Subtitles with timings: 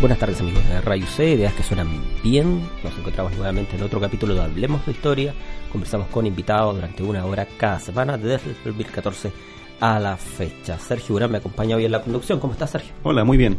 [0.00, 1.88] Buenas tardes amigos de Radio C, ideas que suenan
[2.24, 2.62] bien.
[2.82, 5.34] Nos encontramos nuevamente en otro capítulo de Hablemos de Historia.
[5.70, 9.30] Conversamos con invitados durante una hora cada semana desde el 2014
[9.78, 10.78] a la fecha.
[10.78, 12.40] Sergio Urán me acompaña hoy en la conducción.
[12.40, 12.94] ¿Cómo estás Sergio?
[13.02, 13.58] Hola, muy bien.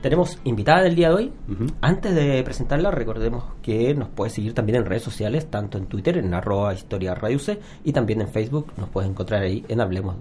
[0.00, 1.32] Tenemos invitada del día de hoy.
[1.80, 6.18] Antes de presentarla, recordemos que nos puedes seguir también en redes sociales, tanto en Twitter,
[6.18, 8.72] en arroba historia Radio C, y también en Facebook.
[8.76, 10.14] Nos puedes encontrar ahí en Hablemos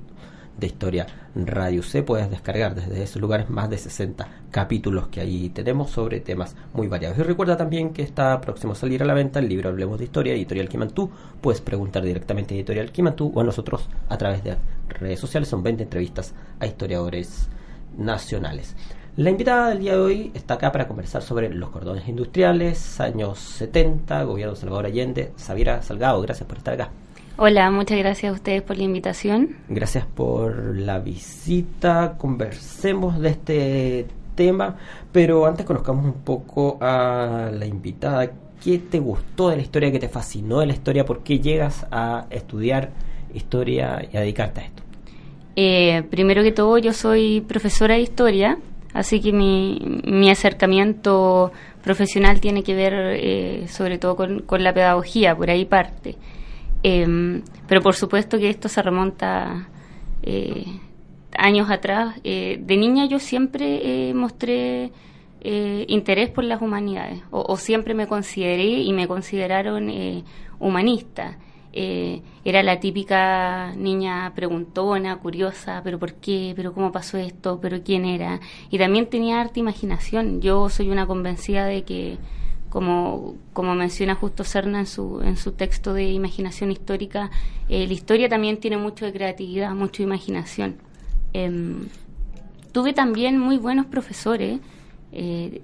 [0.58, 2.04] de Historia Radio C.
[2.04, 6.88] Puedes descargar desde esos lugares más de 60 capítulos que ahí tenemos sobre temas muy
[6.88, 7.18] variados.
[7.18, 10.06] Y recuerda también que está próximo a salir a la venta el libro Hablemos de
[10.06, 11.10] Historia, Editorial Quimantú.
[11.42, 14.58] Puedes preguntar directamente a Editorial Quimantú o a nosotros a través de
[14.90, 15.50] redes sociales.
[15.50, 17.50] Son 20 entrevistas a historiadores
[17.98, 18.76] nacionales.
[19.16, 23.38] La invitada del día de hoy está acá para conversar sobre los cordones industriales, años
[23.38, 25.34] 70, gobierno Salvador Allende.
[25.38, 26.90] Xaviera Salgado, gracias por estar acá.
[27.36, 29.58] Hola, muchas gracias a ustedes por la invitación.
[29.68, 32.16] Gracias por la visita.
[32.16, 34.78] Conversemos de este tema,
[35.12, 38.30] pero antes conozcamos un poco a la invitada.
[38.64, 39.92] ¿Qué te gustó de la historia?
[39.92, 41.06] ¿Qué te fascinó de la historia?
[41.06, 42.92] ¿Por qué llegas a estudiar
[43.34, 44.84] historia y a dedicarte a esto?
[45.56, 48.60] Eh, primero que todo, yo soy profesora de historia,
[48.94, 51.52] así que mi, mi acercamiento
[51.84, 56.16] profesional tiene que ver eh, sobre todo con, con la pedagogía, por ahí parte.
[56.84, 59.68] Eh, pero por supuesto que esto se remonta
[60.22, 60.66] eh,
[61.38, 62.16] años atrás.
[62.24, 64.92] Eh, de niña yo siempre eh, mostré
[65.42, 69.92] eh, interés por las humanidades, o, siempre me consideré y me consideraron
[70.60, 71.38] humanista.
[71.74, 76.54] era la típica niña preguntona, curiosa, pero ¿por qué?
[76.56, 77.60] ¿Pero cómo pasó esto?
[77.62, 78.40] ¿Pero quién era?
[78.70, 80.40] Y también tenía harta imaginación.
[80.40, 82.18] Yo soy una convencida de que
[82.74, 87.30] como, como menciona justo Serna en su, en su texto de imaginación histórica,
[87.70, 90.78] eh, la historia también tiene mucho de creatividad, mucho de imaginación.
[91.36, 91.52] Eh,
[92.72, 94.60] tuve también muy buenos profesores,
[95.12, 95.62] eh,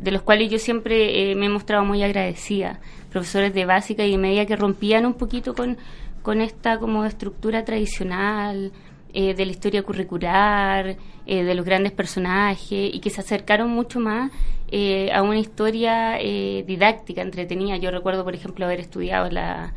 [0.00, 2.80] de los cuales yo siempre eh, me he mostrado muy agradecida,
[3.10, 5.78] profesores de básica y media que rompían un poquito con,
[6.20, 8.70] con esta como estructura tradicional,
[9.14, 10.96] eh, de la historia curricular,
[11.26, 14.30] eh, de los grandes personajes y que se acercaron mucho más
[14.72, 17.76] eh, a una historia eh, didáctica, entretenida.
[17.76, 19.74] Yo recuerdo, por ejemplo, haber estudiado la,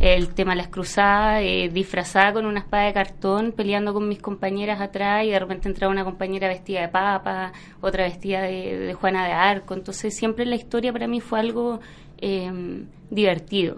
[0.00, 4.18] el tema de las cruzadas, eh, disfrazada con una espada de cartón, peleando con mis
[4.18, 9.24] compañeras atrás y de repente entraba una compañera vestida de papa, otra vestida de, Juana
[9.26, 9.74] de Arco.
[9.74, 11.78] Entonces siempre la historia para mí fue algo
[12.18, 12.50] eh,
[13.10, 13.76] divertido.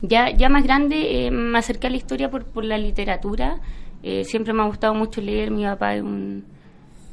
[0.00, 3.60] Ya, ya más grande eh, me acerqué a la historia por, por la literatura.
[4.02, 6.44] Eh, siempre me ha gustado mucho leer, mi papá es un,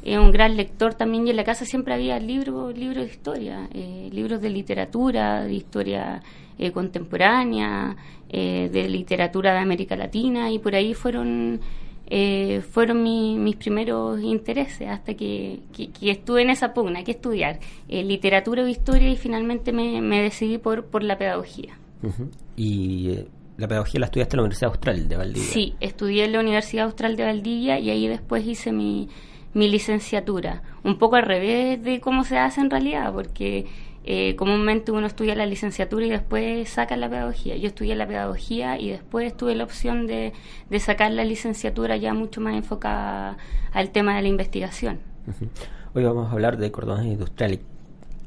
[0.05, 3.67] es un gran lector también y en la casa siempre había libros libros de historia,
[3.73, 6.21] eh, libros de literatura, de historia
[6.57, 7.97] eh, contemporánea,
[8.29, 11.59] eh, de literatura de América Latina y por ahí fueron
[12.07, 17.11] eh, fueron mi, mis primeros intereses hasta que, que, que, estuve en esa pugna, que
[17.11, 21.77] estudiar literatura o historia y finalmente me, me, decidí por, por la pedagogía.
[22.03, 22.29] Uh -huh.
[22.55, 23.19] Y
[23.57, 25.49] la pedagogía la estudiaste en la Universidad Austral de Valdivia.
[25.49, 29.09] Sí, estudié en la Universidad Austral de Valdivia y ahí después hice mi,
[29.55, 30.61] mi licenciatura.
[30.83, 33.65] Un poco al revés de cómo se hace en realidad, porque
[34.03, 37.55] eh, comúnmente uno estudia la licenciatura y después saca la pedagogía.
[37.55, 40.33] Yo estudié la pedagogía y después tuve la opción de,
[40.69, 43.37] de sacar la licenciatura ya mucho más enfocada
[43.73, 44.99] al tema de la investigación.
[45.25, 45.49] Uh -huh.
[45.95, 47.61] Hoy vamos a hablar de cordones industriales.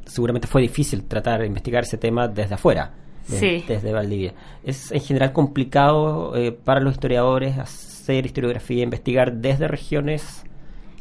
[0.06, 2.94] Seguramente fue difícil tratar de investigar ese tema desde afuera
[3.36, 3.64] sí.
[3.66, 4.34] desde Valdivia.
[4.64, 10.44] Es en general complicado eh, para los historiadores hacer historiografía, investigar desde regiones,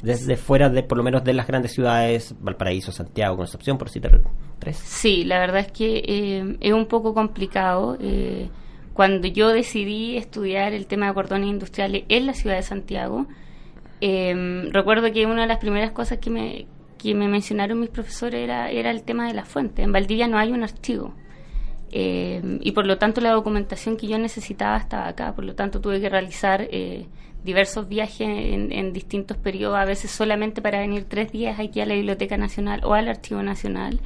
[0.01, 4.21] desde fuera de por lo menos de las grandes ciudades, Valparaíso, Santiago, Concepción, por citar
[4.59, 4.77] tres.
[4.77, 7.97] Sí, la verdad es que eh, es un poco complicado.
[7.99, 8.49] Eh,
[8.93, 13.27] cuando yo decidí estudiar el tema de cordones industriales en la ciudad de Santiago,
[14.01, 16.67] eh, recuerdo que una de las primeras cosas que me,
[16.97, 19.83] que me mencionaron mis profesores era, era el tema de la fuente.
[19.83, 21.13] En Valdivia no hay un archivo.
[21.91, 25.79] Eh, y por lo tanto la documentación que yo necesitaba estaba acá, por lo tanto
[25.79, 27.07] tuve que realizar eh,
[27.43, 31.85] diversos viajes en, en, distintos periodos, a veces solamente para venir tres días aquí a
[31.85, 33.99] la Biblioteca Nacional o al Archivo Nacional,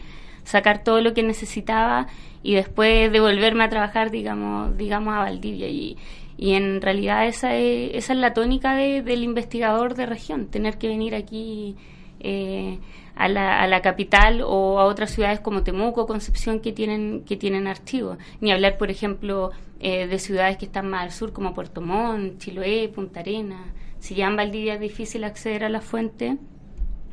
[0.43, 2.07] sacar todo lo que necesitaba
[2.43, 5.67] y después devolverme a trabajar, digamos, digamos a Valdivia.
[5.67, 5.97] Y,
[6.37, 10.87] y en realidad esa es, esa es la tónica del investigador de región, tener que
[10.87, 11.75] venir aquí
[12.19, 12.79] eh,
[13.21, 17.37] a, la, a, la, capital o a otras ciudades como Temuco, Concepción, que tienen, que
[17.37, 18.17] tienen archivos.
[18.39, 22.39] Ni hablar, por ejemplo, eh, de ciudades que están más al sur como Puerto Montt,
[22.39, 23.73] Chiloé, Punta Arena.
[23.99, 26.37] Si ya en Valdivia es difícil acceder a la fuente,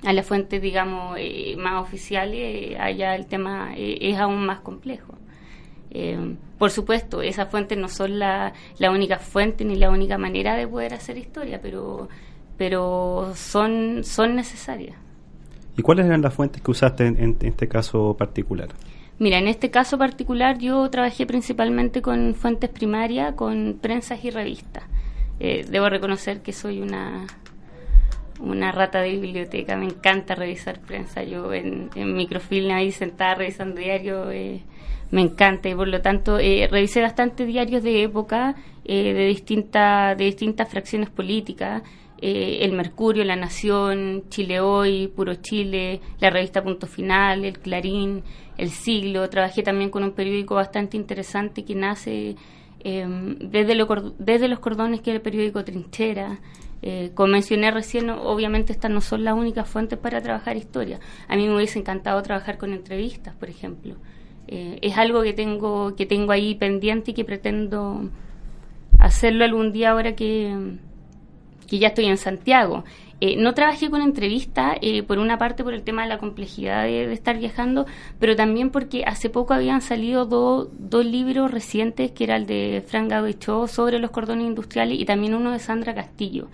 [0.04, 2.32] a la fuente, digamos, eh, más oficial,
[2.78, 5.14] allá el tema es aún más complejo.
[5.90, 10.56] Eh, por supuesto, esas fuentes no son la, la, única fuente ni la única manera
[10.56, 12.08] de poder hacer historia, pero,
[12.56, 14.96] pero son, son necesarias.
[15.78, 18.68] ¿Y cuáles eran las fuentes que usaste en, este caso particular?
[19.18, 24.84] Mira, en este caso particular yo trabajé principalmente con fuentes primarias, con prensas y revistas.
[25.40, 27.26] Eh, debo reconocer que soy una,
[28.40, 31.22] una rata de biblioteca, me encanta revisar prensa.
[31.22, 34.30] Yo en, en microfilm ahí sentada revisando diario.
[34.32, 34.62] Eh,
[35.10, 40.14] me encanta y por lo tanto eh, revisé bastante diarios de época eh, de, distinta,
[40.14, 41.82] de distintas fracciones políticas.
[42.20, 48.22] Eh, el Mercurio, La Nación, Chile Hoy, Puro Chile, la revista Punto Final, El Clarín,
[48.56, 49.28] El Siglo.
[49.28, 52.36] Trabajé también con un periódico bastante interesante que nace
[52.80, 53.86] em, desde, lo,
[54.18, 56.40] desde los cordones, que es el periódico Trinchera.
[57.14, 61.00] como mencioné recién, obviamente estas no son las únicas fuentes para trabajar historia.
[61.28, 63.96] A mí me hubiese encantado trabajar con entrevistas, por ejemplo.
[64.50, 68.08] Eh, es algo que tengo, que tengo ahí pendiente y que pretendo
[68.98, 70.78] hacerlo algún día ahora que,
[71.68, 72.84] que ya estoy en Santiago.
[73.20, 76.84] Eh, no trabajé con entrevistas, eh, por una parte por el tema de la complejidad
[76.84, 77.84] de, estar viajando,
[78.20, 83.12] pero también porque hace poco habían salido dos libros recientes, que era el de Frank
[83.38, 86.48] Cho sobre los cordones industriales y también uno de Sandra Castillo.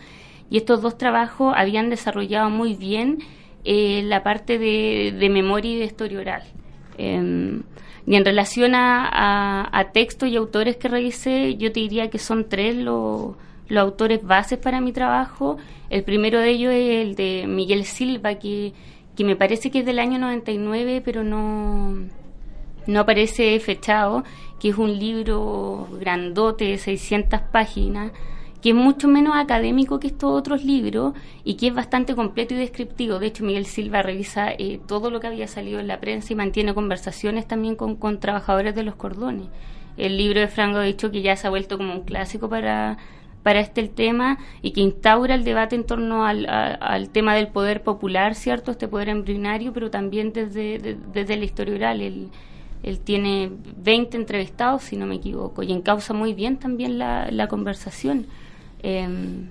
[0.50, 3.18] Y estos dos trabajos habían desarrollado muy bien
[3.64, 6.42] la parte de, de memoria y de historia oral.
[6.98, 7.62] Em,
[8.06, 12.48] y en relación a, a, textos y autores que revisé, yo te diría que son
[12.48, 13.34] tres los,
[13.68, 15.56] los autores bases para mi trabajo.
[15.90, 18.72] El primero de ellos es el de Miguel Silva, que,
[19.16, 21.94] que me parece que es del año 99, pero no,
[22.86, 24.24] no aparece fechado,
[24.60, 28.12] que es un libro grandote de 600 páginas
[28.64, 31.12] que es mucho menos académico que estos otros libros
[31.44, 33.18] y que es bastante completo y descriptivo.
[33.18, 36.36] De hecho, Miguel Silva revisa eh, todo lo que había salido en la prensa y
[36.36, 39.48] mantiene conversaciones también con, trabajadores de los cordones.
[39.98, 42.96] El libro de Franco ha dicho que ya se ha vuelto como un clásico para,
[43.44, 47.82] para este tema y que instaura el debate en torno al, al tema del poder
[47.82, 48.70] popular, ¿cierto?
[48.70, 52.00] Este poder embrionario, pero también desde, desde la historia oral.
[52.00, 52.30] Él,
[52.82, 57.46] él tiene 20 entrevistados, si no me equivoco, y encausa muy bien también la, la
[57.46, 58.26] conversación.
[58.82, 59.50] Em,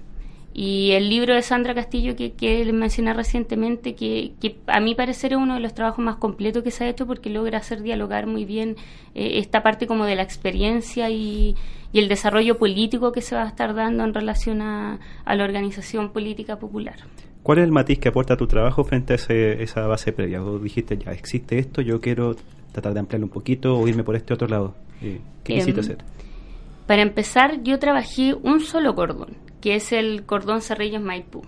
[0.54, 5.32] y el libro de Sandra Castillo que, que mencioné recientemente, que, que, a mi parecer
[5.32, 8.28] es uno de los trabajos más completos que se ha hecho porque logra hacer dialogar
[8.28, 8.76] muy bien
[9.16, 11.56] eh, esta parte como de la experiencia y,
[11.92, 16.12] y, el desarrollo político que se va a estar dando en relación a, la organización
[16.12, 16.98] política popular.
[17.42, 20.40] ¿Cuál es el matiz que aporta tu trabajo frente a esa base previa?
[20.40, 22.36] Vos dijiste, ya existe esto, yo quiero
[22.72, 24.76] tratar de ampliarlo un poquito o irme por este otro lado.
[25.02, 25.98] ¿Qué quisiste em, hacer?
[26.86, 31.42] Para empezar, yo trabajé un solo cordón, que es el cordón Cerrillos Maipú.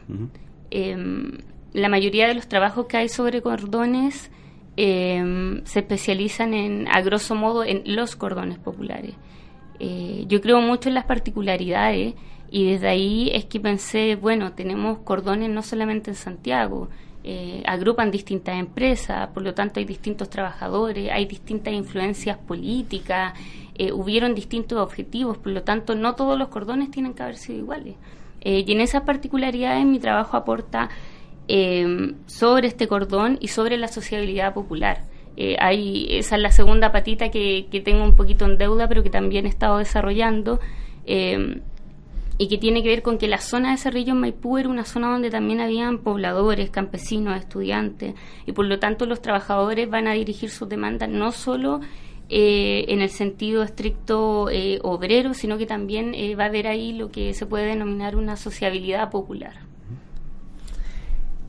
[0.72, 1.34] Em,
[1.74, 4.32] la mayoría de los trabajos que hay sobre cordones
[4.78, 9.16] em, se especializan en, a grosso modo, en los cordones populares.
[9.82, 12.14] Eh, yo creo mucho en las particularidades
[12.50, 16.88] y desde ahí es que pensé, bueno, tenemos cordones no solamente en Santiago,
[17.22, 23.34] eh, agrupan distintas empresas, por lo tanto hay distintos trabajadores, hay distintas influencias políticas,
[23.78, 27.60] eh, hubieron distintos objetivos, por lo tanto no todos los cordones tienen que haber sido
[27.60, 27.96] iguales.
[28.42, 30.90] Eh, y en esas particularidades mi trabajo aporta
[31.48, 35.04] eh, sobre este cordón y sobre la sociabilidad popular.
[35.60, 39.46] hay, esa es la segunda patita que, tengo un poquito en deuda, pero que también
[39.46, 40.60] he estado desarrollando
[42.38, 45.12] y que tiene que ver con que la zona de Cerrillo Maipú era una zona
[45.12, 48.14] donde también habían pobladores, campesinos, estudiantes,
[48.46, 51.82] y por lo tanto los trabajadores van a dirigir sus demandas no solo
[52.28, 56.92] eh, en el sentido estricto eh, obrero, sino que también eh, va a haber ahí
[56.92, 59.54] lo que se puede denominar una sociabilidad popular.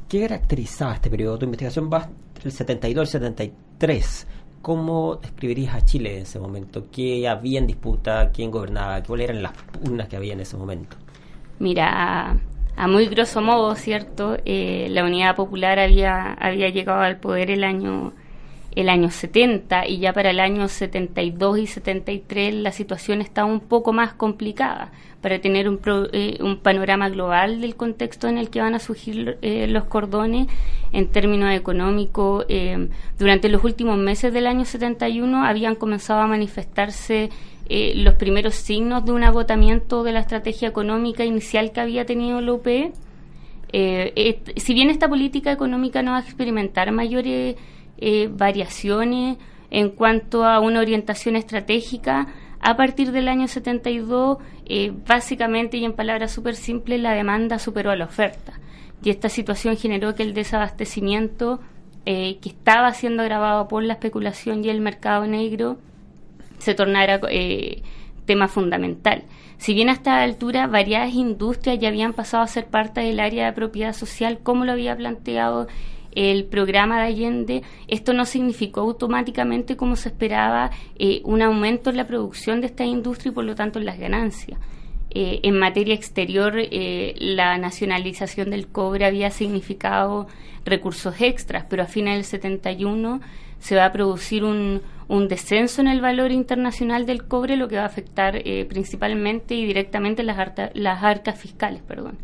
[0.07, 1.39] ¿Qué caracterizaba este periodo?
[1.39, 2.11] Tu investigación va
[2.43, 4.27] del 72 al 73.
[4.61, 6.89] ¿Cómo describirías a Chile en ese momento?
[6.93, 8.31] ¿Qué había en disputa?
[8.31, 9.03] ¿Quién gobernaba?
[9.03, 10.99] ¿Cuáles eran las pugnas que había en ese momento?
[11.59, 12.39] Mira,
[12.77, 14.37] a, muy grosso modo, ¿cierto?
[14.45, 18.13] la Unidad Popular había, había llegado al poder el año
[18.77, 23.61] el año 70 y ya para el año 72 y 73 la situación está un
[23.61, 24.93] poco más complicada
[25.23, 25.81] para tener un,
[26.13, 30.47] eh, un panorama global del contexto en el que van a surgir eh, los cordones
[30.93, 32.45] en términos económicos.
[32.49, 37.31] Eh, durante los últimos meses del año 71 habían comenzado a manifestarse
[37.69, 42.53] los primeros signos de un agotamiento de la estrategia económica inicial que había tenido la
[42.53, 42.93] UPE.
[43.73, 47.57] si bien esta política económica no va a experimentar mayores
[47.99, 49.39] eh, variaciones
[49.71, 52.29] en cuanto a una orientación estratégica.
[52.61, 57.91] A partir del año 72, eh, básicamente y en palabras súper simples, la demanda superó
[57.91, 58.55] a la oferta.
[59.03, 61.61] Y esta situación generó que el desabastecimiento,
[62.07, 65.79] eh, que estaba siendo agravado por la especulación y el mercado negro,
[66.59, 67.21] se tornara
[68.27, 69.25] tema fundamental.
[69.59, 73.47] Si bien a esta altura variadas industrias ya habían pasado a ser parte del área
[73.47, 75.67] de propiedad social, como lo había planteado
[76.17, 81.99] el programa de Allende, esto no significó automáticamente, como se esperaba, eh, un aumento en
[81.99, 84.59] la producción de esta industria y por lo tanto en las ganancias.
[85.11, 90.27] Eh, en materia exterior, eh, la nacionalización del cobre había significado
[90.65, 93.21] recursos extras, pero a fines del 71
[93.59, 97.77] se va a producir un, un descenso en el valor internacional del cobre, lo que
[97.77, 100.39] va a afectar principalmente y directamente las,
[100.75, 101.83] las arcas fiscales.
[101.83, 102.19] Perdón.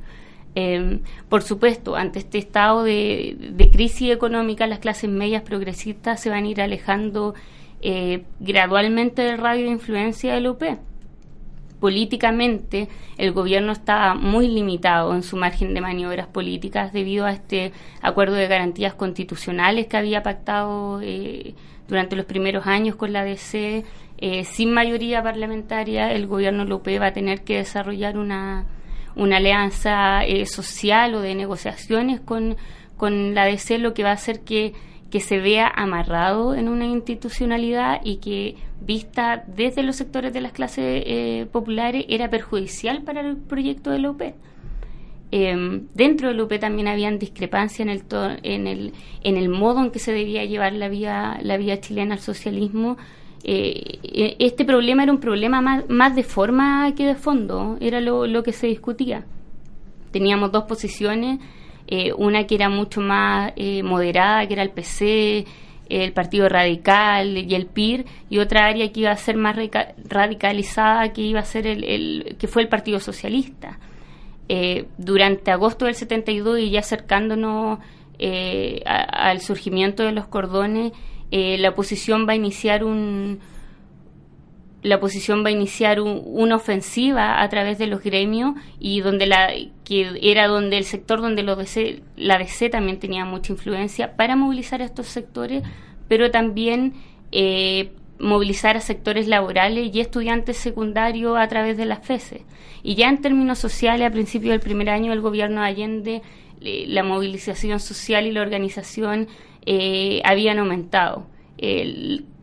[0.55, 6.45] Eh, por supuesto, ante este estado de, crisis económica, las clases medias progresistas se van
[6.45, 7.35] a ir alejando
[7.81, 10.63] eh, gradualmente del radio de influencia del UP.
[11.81, 17.73] Políticamente, el gobierno está muy limitado en su margen de maniobras políticas debido a este
[18.01, 21.55] acuerdo de garantías constitucionales que había pactado eh,
[21.89, 23.85] durante los primeros años con la DC.
[24.19, 28.65] Eh, sin mayoría parlamentaria, el gobierno UP va a tener que desarrollar una
[29.17, 32.57] una alianza eh, social o de negociaciones con,
[32.97, 34.75] con la DC, lo que va a hacer que,
[35.11, 40.53] que se vea amarrado en una institucionalidad y que vista desde los sectores de las
[40.53, 44.23] clases eh, populares era perjudicial para el proyecto de la UP.
[45.31, 48.03] Em, dentro de la UP también habían discrepancias en el,
[48.43, 48.93] en, el,
[49.23, 52.99] en el modo en que se debía llevar la vía, la vía chilena al socialismo
[53.45, 58.43] eh, eh, este problema era un problema más, de forma que de fondo, era lo,
[58.43, 59.25] que se discutía.
[60.13, 61.41] Teníamos dos posiciones,
[61.89, 65.45] eh, una que era mucho más moderada, que era el PC,
[65.89, 69.57] el Partido Radical y el PIR, y otra área que iba a ser más
[70.09, 73.79] radicalizada, que iba a ser el, el que fue el Partido Socialista.
[74.99, 77.79] durante agosto del 72 y ya acercándonos
[78.85, 80.93] al surgimiento de los cordones,
[81.33, 83.41] eh, la oposición va a iniciar un
[84.83, 89.49] la oposición va a iniciar una ofensiva a través de los gremios y donde la
[89.85, 94.37] que era donde el sector donde lo DC, la DC también tenía mucha influencia para
[94.37, 95.63] movilizar a estos sectores
[96.07, 96.93] pero también
[97.31, 102.45] eh, movilizar a sectores laborales y estudiantes secundarios a través de las FESE.
[102.83, 106.23] Y ya en términos sociales, a principios del primer año del gobierno de Allende,
[106.61, 109.29] la movilización social y la organización
[109.67, 111.27] eh, habían aumentado.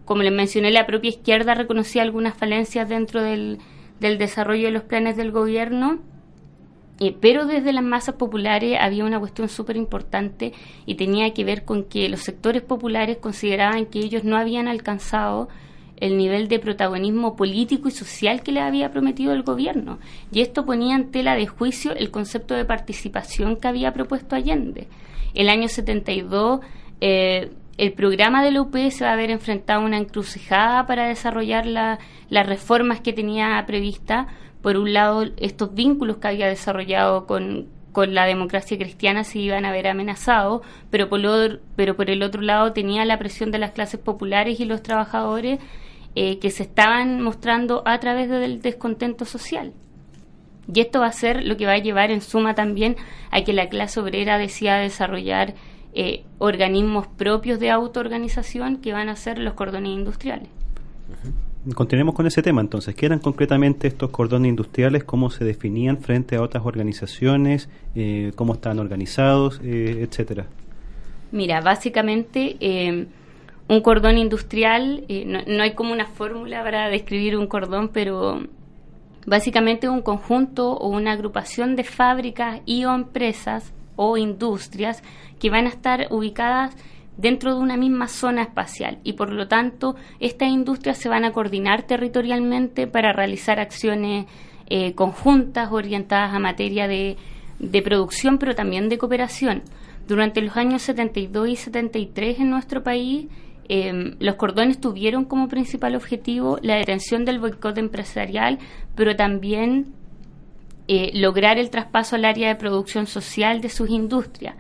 [0.06, 3.60] como les mencioné, la propia izquierda reconocía algunas falencias dentro del,
[4.00, 6.00] desarrollo de los planes del gobierno,
[7.00, 10.54] eh, pero desde las masas populares había una cuestión súper importante
[10.86, 15.50] y tenía que ver con que los sectores populares consideraban que ellos no habían alcanzado
[15.98, 20.00] el nivel de protagonismo político y social que les había prometido el gobierno.
[20.32, 24.88] Y esto ponía en tela de juicio el concepto de participación que había propuesto Allende.
[25.34, 26.62] El año 72
[27.02, 31.08] eh, el programa de la UP se va a ver enfrentado a una encrucijada para
[31.08, 34.28] desarrollar las reformas que tenía prevista.
[34.62, 39.72] Por un lado, estos vínculos que había desarrollado con, la democracia cristiana se iban a
[39.72, 44.00] ver amenazados, pero por, pero por el otro lado tenía la presión de las clases
[44.00, 45.60] populares y los trabajadores
[46.16, 49.74] eh, que se estaban mostrando a través del descontento social.
[50.74, 52.96] Y esto va a ser lo que va a llevar en suma también
[53.32, 55.56] a que la clase obrera decida desarrollar
[55.94, 60.48] eh, organismos propios de autoorganización que van a ser los cordones industriales.
[61.74, 62.96] Continuemos con ese tema entonces.
[62.96, 65.04] ¿Qué eran concretamente estos cordones industriales?
[65.04, 67.70] ¿Cómo se definían frente a otras organizaciones?
[67.96, 69.60] Eh, ¿Cómo estaban organizados?
[69.64, 70.46] Eh, etcétera.
[71.32, 73.08] Mira, básicamente
[73.68, 78.48] un cordón industrial, no, no, hay como una fórmula para describir un cordón, pero
[79.28, 85.04] básicamente un conjunto o una agrupación de fábricas y o empresas o industrias
[85.40, 86.74] que van a estar ubicadas
[87.18, 91.34] dentro de una misma zona espacial y por lo tanto estas industrias se van a
[91.34, 94.26] coordinar territorialmente para realizar acciones
[94.70, 97.18] eh, conjuntas orientadas a materia de,
[97.60, 99.64] de producción pero también de cooperación.
[100.08, 103.28] Durante los años 72 y 73 en nuestro país
[103.72, 108.58] Em, los cordones tuvieron como principal objetivo la detención del boicot empresarial,
[108.96, 109.94] pero también
[110.90, 114.56] eh, lograr el traspaso al área de producción social de sus industrias,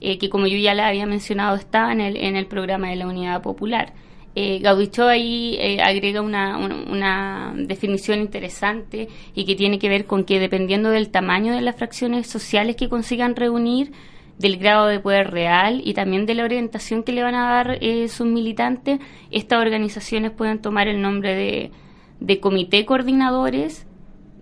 [0.00, 2.96] eh, que como yo ya le había mencionado estaba en el, en el programa de
[2.96, 3.92] la Unidad Popular.
[4.36, 10.24] Eh, Gaudicho ahí eh, agrega una, una, definición interesante y que tiene que ver con
[10.24, 13.92] que dependiendo del tamaño de las fracciones sociales que consigan reunir,
[14.38, 17.78] del grado de poder real y también de la orientación que le van a dar
[17.80, 18.98] eh, sus militantes,
[19.30, 21.70] estas organizaciones pueden tomar el nombre de,
[22.18, 23.86] de comité coordinadores,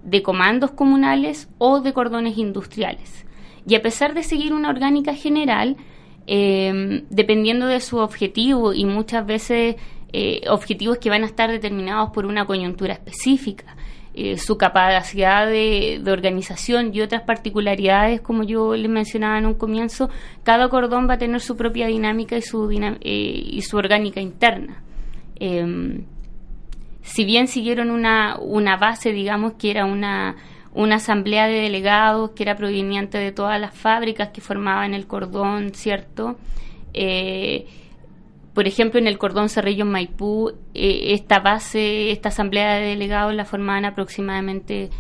[0.02, 3.26] de comandos comunales o de cordones industriales.
[3.66, 5.76] Y a pesar de seguir una orgánica general,
[6.26, 9.76] eh, dependiendo de su objetivo y muchas veces
[10.12, 13.76] eh, objetivos que van a estar determinados por una coyuntura específica.
[14.14, 20.11] Eh, su capacidad de, organización y otras particularidades, como yo les mencionaba en un comienzo,
[20.42, 24.82] cada cordón va a tener su propia dinámica y su, eh, y su orgánica interna.
[25.37, 26.04] Em,
[27.02, 30.37] si bien siguieron una, una base, digamos, que era una,
[30.75, 35.75] una asamblea de delegados que era proveniente de todas las fábricas que formaban el cordón,
[35.75, 36.37] ¿cierto?
[36.94, 37.66] Eh,
[38.54, 43.44] por ejemplo, en el cordón Cerrillo Maipú, eh, esta base, esta asamblea de delegados la
[43.44, 44.90] formaban aproximadamente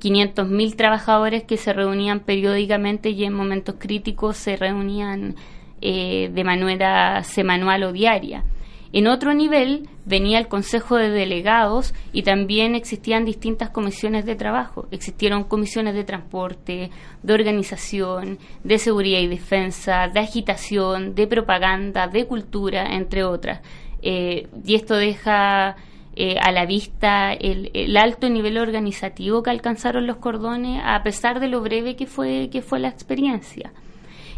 [0.00, 5.34] 500.000 trabajadores que se reunían periódicamente y en momentos críticos se reunían
[5.82, 8.44] eh, de manera semanal o diaria.
[8.92, 14.88] En otro nivel venía el Consejo de Delegados y también existían distintas comisiones de trabajo.
[14.90, 16.90] Existieron comisiones de transporte,
[17.22, 23.60] de organización, de seguridad y defensa, de agitación, de propaganda, de cultura, entre otras.
[24.02, 25.76] Eh, y esto deja
[26.16, 31.46] eh, a la vista el, alto nivel organizativo que alcanzaron los cordones a pesar de
[31.46, 33.72] lo breve que fue, que fue la experiencia.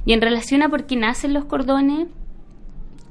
[0.05, 2.09] Y en relación a por qué nacen los cordones,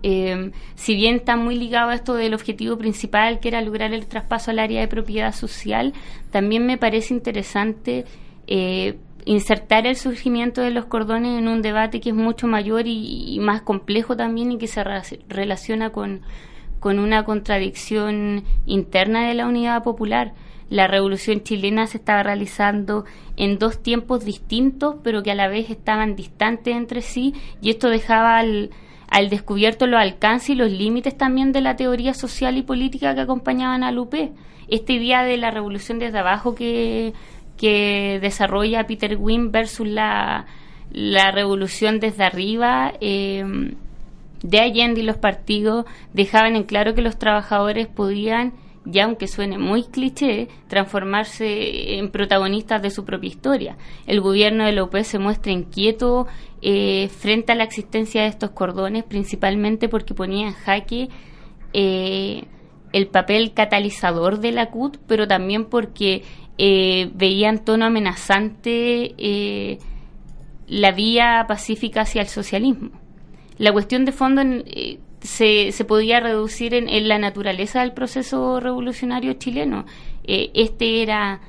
[0.04, 4.08] eh, si bien está muy ligado a esto del objetivo principal, que era lograr el
[4.08, 5.94] traspaso al área de propiedad social,
[6.32, 8.06] también me parece interesante
[8.48, 13.40] eh, insertar el surgimiento de los cordones en un debate que es mucho mayor y,
[13.40, 14.84] más complejo también y que se
[15.28, 16.22] relaciona con,
[16.80, 20.34] con una contradicción interna de la unidad popular.
[20.70, 25.70] La revolución chilena se estaba realizando en dos tiempos distintos, pero que a la vez
[25.70, 28.72] estaban distantes entre sí, y esto dejaba al,
[29.12, 33.22] al descubierto los alcances y los límites también de la teoría social y política que
[33.22, 34.32] acompañaban a Lupe.
[34.70, 37.14] Esta idea de la revolución desde abajo que,
[37.58, 40.46] que desarrolla Peter Wynne versus la,
[40.92, 43.44] la revolución desde arriba eh,
[44.44, 48.54] de Allende y los partidos dejaban en claro que los trabajadores podían
[48.86, 53.78] y aunque suene muy cliché, transformarse en protagonistas de su propia historia.
[54.08, 56.28] El gobierno de López se muestra inquieto
[56.62, 61.10] eh, frente a la existencia de estos cordones, principalmente porque ponía en jaque
[61.74, 62.44] eh,
[62.94, 66.24] el papel catalizador de la CUT, pero también porque
[66.58, 69.80] eh, veían tono amenazante eh,
[70.68, 72.92] la vía pacífica hacia el socialismo.
[73.58, 74.66] La cuestión de fondo en,
[75.22, 79.86] se, se podía reducir en, la naturaleza del proceso revolucionario chileno.
[80.26, 81.40] Este era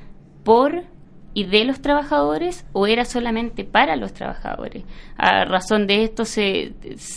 [0.43, 0.83] por
[1.33, 4.83] y de los trabajadores o era solamente para los trabajadores.
[5.17, 6.73] A razón de esto se,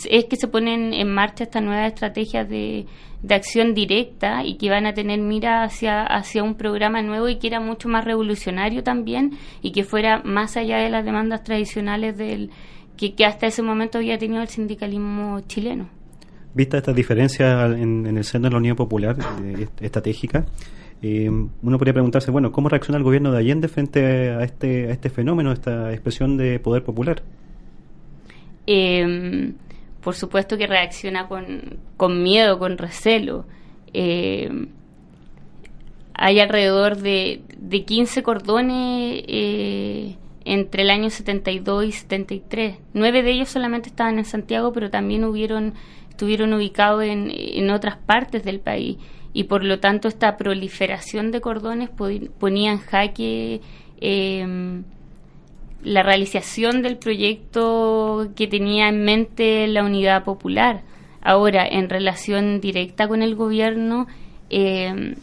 [0.09, 2.85] es que se ponen en marcha estas nuevas estrategias de,
[3.21, 7.37] de acción directa y que van a tener mira hacia, hacia un programa nuevo y
[7.37, 12.17] que era mucho más revolucionario también y que fuera más allá de las demandas tradicionales
[12.17, 12.51] del
[12.95, 15.89] que, hasta ese momento había tenido el sindicalismo chileno
[16.53, 20.47] vista esta diferencia en, el seno de la Unión Popular eh, estratégica,
[21.01, 24.91] eh, uno podría preguntarse, bueno, ¿cómo reacciona el gobierno de Allende frente a este, a
[24.91, 27.21] este fenómeno, esta expresión de poder popular?
[28.65, 29.53] Em,
[30.01, 33.45] por supuesto que reacciona con, miedo, con recelo.
[33.93, 34.69] Em,
[36.15, 42.77] hay alrededor de, de 15 cordones eh, entre el año 72 y 73.
[42.93, 45.73] Nueve de ellos solamente estaban en Santiago, pero también hubieron
[46.09, 48.97] estuvieron ubicados en, en otras partes del país
[49.37, 51.91] y por lo tanto esta proliferación de cordones
[52.39, 53.61] ponía en jaque
[54.01, 54.83] em,
[55.83, 60.81] la realización del proyecto que tenía en mente la unidad popular.
[61.21, 64.07] Ahora, en relación directa con el gobierno,
[64.49, 65.13] em,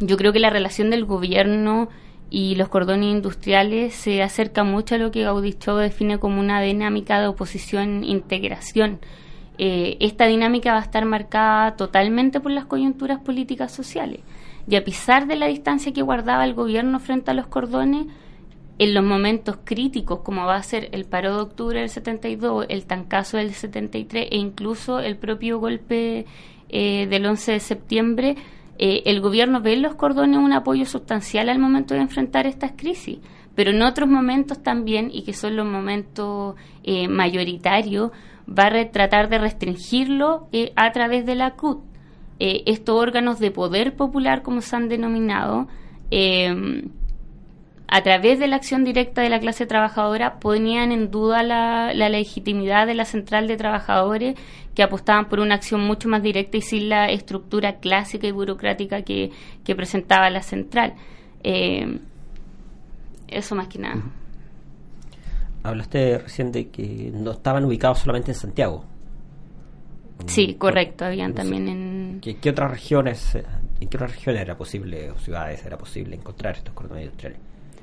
[0.00, 1.90] yo creo que la relación del gobierno
[2.30, 7.20] y los cordones industriales se acerca mucho a lo que Gaudicho define como una dinámica
[7.20, 9.00] de oposición-integración
[9.58, 14.20] eh, esta dinámica va a estar marcada totalmente por las coyunturas políticas sociales.
[14.68, 18.06] Y a pesar de la distancia que guardaba el gobierno frente a los cordones,
[18.78, 22.86] en los momentos críticos, como va a ser el paro de octubre del 72, el
[22.86, 26.26] tancazo del 73 e incluso el propio golpe
[26.68, 28.36] eh, del 11 de septiembre,
[28.78, 32.72] eh, el gobierno ve en los cordones un apoyo sustancial al momento de enfrentar estas
[32.72, 33.18] crisis,
[33.54, 38.10] pero en otros momentos también, y que son los momentos eh, mayoritarios,
[38.46, 41.82] va a tratar de restringirlo a través de la CUT.
[42.38, 45.68] estos órganos de poder popular, como se han denominado,
[47.86, 52.88] a través de la acción directa de la clase trabajadora ponían en duda la, legitimidad
[52.88, 54.34] de la central de trabajadores
[54.74, 59.02] que apostaban por una acción mucho más directa y sin la estructura clásica y burocrática
[59.02, 59.30] que,
[59.76, 60.94] presentaba la central.
[61.44, 61.98] Eh,
[63.34, 64.02] eso más que nada.
[65.62, 68.84] Hablaste recién de que no estaban ubicados solamente en Santiago.
[70.26, 72.20] Sí, correcto, habían también en...
[72.20, 76.72] ¿Qué, otras regiones, en qué otras regiones era posible, o ciudades era posible encontrar estos
[76.72, 77.40] cordones industriales?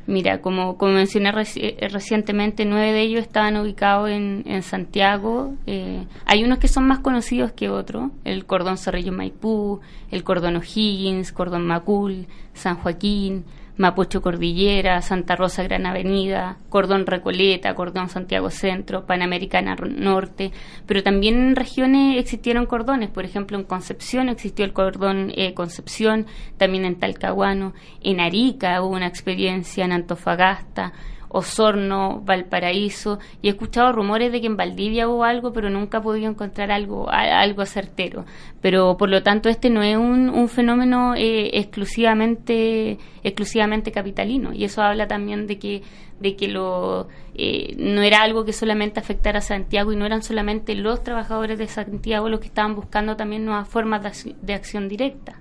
[0.07, 5.53] Mira, como, como mencioné eh, recientemente, nueve de ellos estaban ubicados en, en Santiago.
[5.67, 10.55] Eh, hay unos que son más conocidos que otros, el cordón Cerrillo Maipú, el cordón
[10.55, 13.45] O'Higgins, cordón Macul, San Joaquín,
[13.81, 20.51] Mapocho Cordillera, Santa Rosa Gran Avenida, Cordón Recoleta, Cordón Santiago Centro, Panamericana Norte,
[20.85, 26.27] pero también en regiones existieron cordones, por ejemplo en Concepción existió el cordón eh, Concepción,
[26.57, 30.93] también en Talcahuano, en Arica hubo una experiencia, en Antofagasta,
[31.33, 36.01] Osorno, Valparaíso, y he escuchado rumores de que en Valdivia hubo algo, pero nunca he
[36.01, 38.25] podido encontrar algo, algo certero.
[38.61, 44.65] Pero por lo tanto este no es un, un fenómeno eh, exclusivamente, exclusivamente capitalino, y
[44.65, 45.81] eso habla también de que
[46.21, 50.21] de que lo, eh, no era algo que solamente afectara a Santiago y no eran
[50.21, 55.39] solamente los trabajadores de Santiago los que estaban buscando también nuevas formas de, acción directa.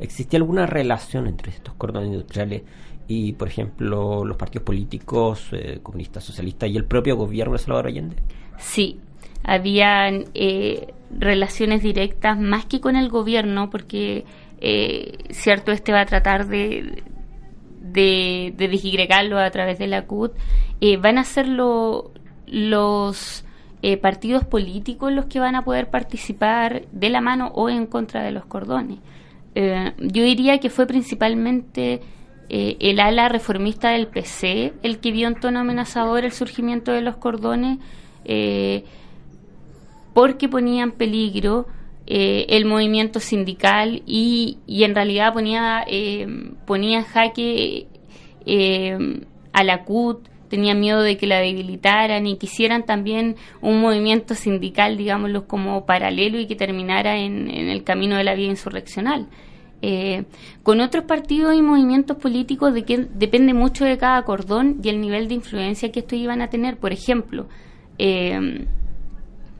[0.00, 2.62] ¿Existía alguna relación entre estos cordones industriales
[3.08, 7.86] y, por ejemplo, los partidos políticos, eh, comunistas, socialistas y el propio gobierno de Salvador
[7.86, 8.16] Allende?
[8.58, 9.00] Sí,
[9.42, 14.26] habían eh, relaciones directas más que con el gobierno, porque,
[14.60, 17.02] eh, cierto, este va a tratar de,
[17.80, 20.32] de, de a través de la CUT,
[21.00, 23.44] van a ser los
[24.02, 28.32] partidos políticos los que van a poder participar de la mano o en contra de
[28.32, 28.98] los cordones.
[29.54, 32.00] yo diría que fue principalmente
[32.50, 37.02] eh, el ala reformista del PC el que vio en tono amenazador el surgimiento de
[37.02, 37.78] los cordones
[38.24, 38.84] eh,
[40.14, 41.66] porque ponía en peligro
[42.06, 45.84] eh, el movimiento sindical y, y en realidad ponía,
[46.66, 47.86] ponía en jaque
[49.52, 54.96] a la CUT, tenía miedo de que la debilitaran y quisieran también un movimiento sindical,
[54.96, 59.28] digámoslo, como paralelo y que terminara en, en el camino de la vía insurreccional.
[59.80, 60.24] Eh,
[60.64, 65.00] con otros partidos y movimientos políticos de que depende mucho de cada cordón y el
[65.00, 66.78] nivel de influencia que estos iban a tener.
[66.78, 67.46] Por ejemplo,
[67.98, 68.66] eh,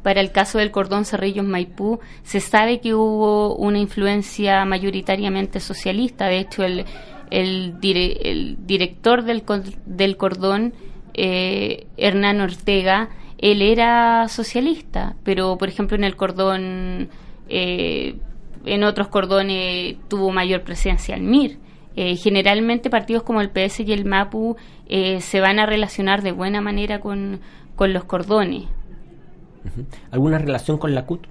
[0.02, 6.26] para el caso del cordón Cerrillos Maipú, se sabe que hubo una influencia mayoritariamente socialista.
[6.26, 6.84] De hecho, el,
[7.30, 9.42] el, director del,
[9.86, 10.72] del cordón,
[11.14, 17.08] eh, Hernán Ortega, él era socialista, pero por ejemplo en el cordón
[17.48, 18.16] eh,
[18.64, 21.58] en otros cordones tuvo mayor presencia el MIR.
[22.00, 26.30] Eh, generalmente partidos como el PS y el MAPU eh, se van a relacionar de
[26.30, 27.40] buena manera con,
[27.76, 28.66] los cordones.
[30.12, 31.26] ¿Alguna relación con la CUT?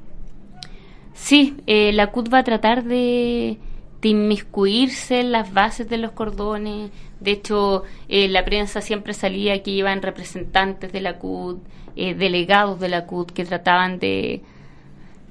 [1.13, 3.57] Sí, eh, la CUT va a tratar de,
[4.01, 6.91] de, inmiscuirse en las bases de los cordones.
[7.21, 11.63] De hecho, la prensa siempre salía que iban representantes de la CUT,
[11.95, 14.43] delegados de la CUT que trataban de,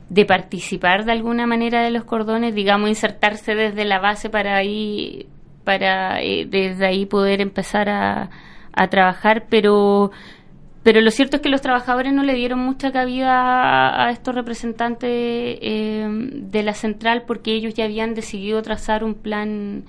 [0.09, 5.27] de participar de alguna manera de los cordones, digamos, insertarse desde la base para ahí,
[5.65, 8.31] para eh, desde ahí poder empezar a,
[8.73, 10.13] a, trabajar, pero
[10.85, 15.11] pero lo cierto es que los trabajadores no le dieron mucha cabida a, estos representantes
[15.11, 19.85] eh, de la central porque ellos ya habían decidido trazar un plan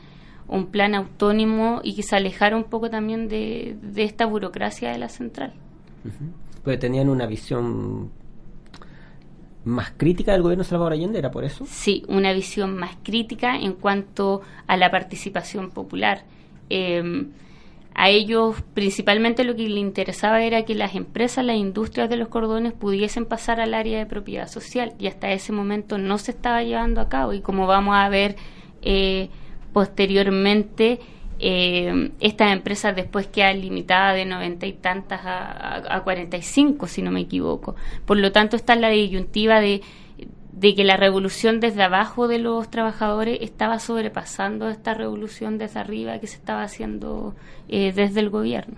[0.48, 4.98] un plan autónomo y que se alejara un poco también de, de esta burocracia de
[4.98, 5.54] la central.
[6.64, 8.10] Porque tenían una visión
[9.68, 11.66] más crítica del gobierno de Salvador Allende, ¿era por eso?
[11.68, 16.24] Sí, una visión más crítica en cuanto a la participación popular.
[16.70, 17.32] Em,
[17.94, 22.28] a ellos principalmente lo que les interesaba era que las empresas, las industrias de los
[22.28, 26.64] cordones pudiesen pasar al área de propiedad social y hasta ese momento no se estaba
[26.64, 28.36] llevando a cabo y como vamos a ver
[28.84, 29.30] eh,
[29.74, 31.00] posteriormente
[31.40, 37.12] eh, estas empresas después quedan limitadas de noventa y tantas a, y cinco, si no
[37.12, 37.76] me equivoco.
[38.06, 39.82] Por lo tanto, está la disyuntiva de,
[40.52, 46.20] de que la revolución desde abajo de los trabajadores estaba sobrepasando esta revolución desde arriba
[46.20, 47.36] que se estaba haciendo
[47.70, 48.78] eh, desde el gobierno.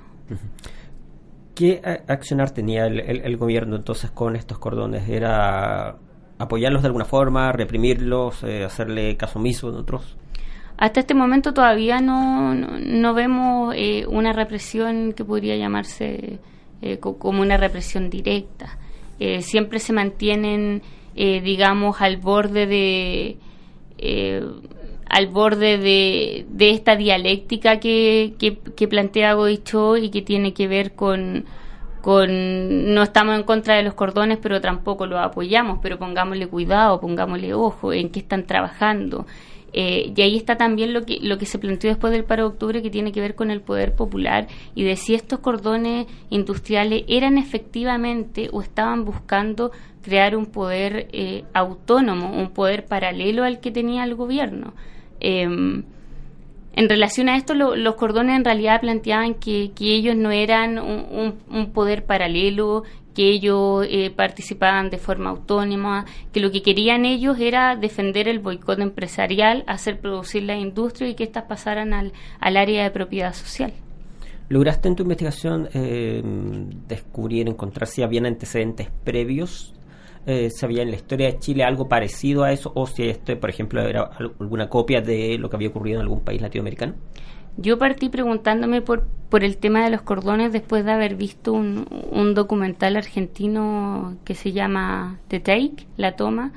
[1.55, 5.09] ¿Qué accionar tenía el, el, gobierno entonces con estos cordones?
[5.09, 5.97] ¿Era
[6.37, 10.17] apoyarlos de alguna forma, reprimirlos, eh, hacerle caso omiso en otros?
[10.79, 16.39] Hasta este momento todavía no, no, vemos eh, una represión que podría llamarse
[16.81, 18.77] eh, como una represión directa.
[19.41, 20.81] siempre se mantienen,
[21.15, 23.37] digamos, al borde de
[25.09, 30.67] al borde de, de esta dialéctica que, que, que plantea Goicho y que tiene que
[30.67, 31.45] ver con,
[32.01, 37.01] con no estamos en contra de los cordones, pero tampoco los apoyamos, pero pongámosle cuidado,
[37.01, 39.25] pongámosle ojo en qué están trabajando.
[39.73, 42.49] Eh, y ahí está también lo que, lo que se planteó después del paro de
[42.49, 47.03] octubre que tiene que ver con el poder popular y de si estos cordones industriales
[47.07, 53.71] eran efectivamente o estaban buscando crear un poder eh, autónomo, un poder paralelo al que
[53.71, 54.73] tenía el gobierno.
[55.19, 55.83] Em,
[56.73, 62.05] en relación a esto, los cordones en realidad planteaban que, ellos no eran un, poder
[62.05, 68.27] paralelo, que ellos eh, participaban de forma autónoma, que lo que querían ellos era defender
[68.27, 73.33] el boicot empresarial, hacer producir la industria y que éstas pasaran al, área de propiedad
[73.33, 73.73] social.
[74.49, 76.21] ¿Lograste en tu investigación eh,
[76.87, 79.73] descubrir, encontrar si habían antecedentes previos
[80.25, 83.49] eh, sabía en la historia de Chile algo parecido a eso o si este, por
[83.49, 86.93] ejemplo, era alguna copia de lo que había ocurrido en algún país latinoamericano?
[87.61, 91.85] Yo partí preguntándome por, por el tema de los cordones después de haber visto un,
[92.09, 96.53] un documental argentino que se llama The Take, La Toma,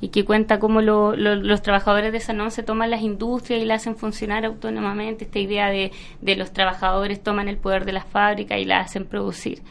[0.00, 3.96] y que cuenta cómo los trabajadores de Sanón se toman las industrias y las hacen
[3.96, 5.90] funcionar autónomamente, esta idea de,
[6.20, 9.62] de los trabajadores toman el poder de las fábricas y la hacen producir.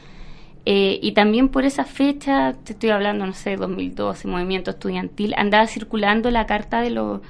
[0.66, 5.68] Eh, y también por esa fecha, te estoy hablando, no sé, 2012, movimiento estudiantil, andaba
[5.68, 7.22] circulando la carta de lo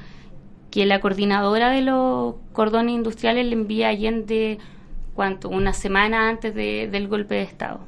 [0.73, 4.57] que la coordinadora de los cordones industriales le envía a Allende,
[5.13, 5.49] ¿cuánto?
[5.49, 7.81] Una semana antes del golpe de Estado.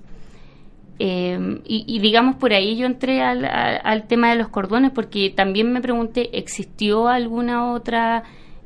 [1.00, 5.74] Eh, y, digamos, por ahí yo entré al, al, tema de los cordones porque también
[5.74, 8.21] me pregunté, ¿existió alguna otra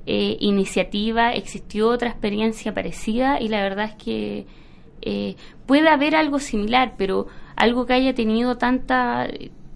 [0.05, 1.31] eh, iniciativa?
[1.31, 3.39] ¿Existió otra experiencia parecida?
[3.39, 4.45] Y la verdad es que
[5.01, 9.29] eh, puede haber algo similar, pero algo que haya tenido tanta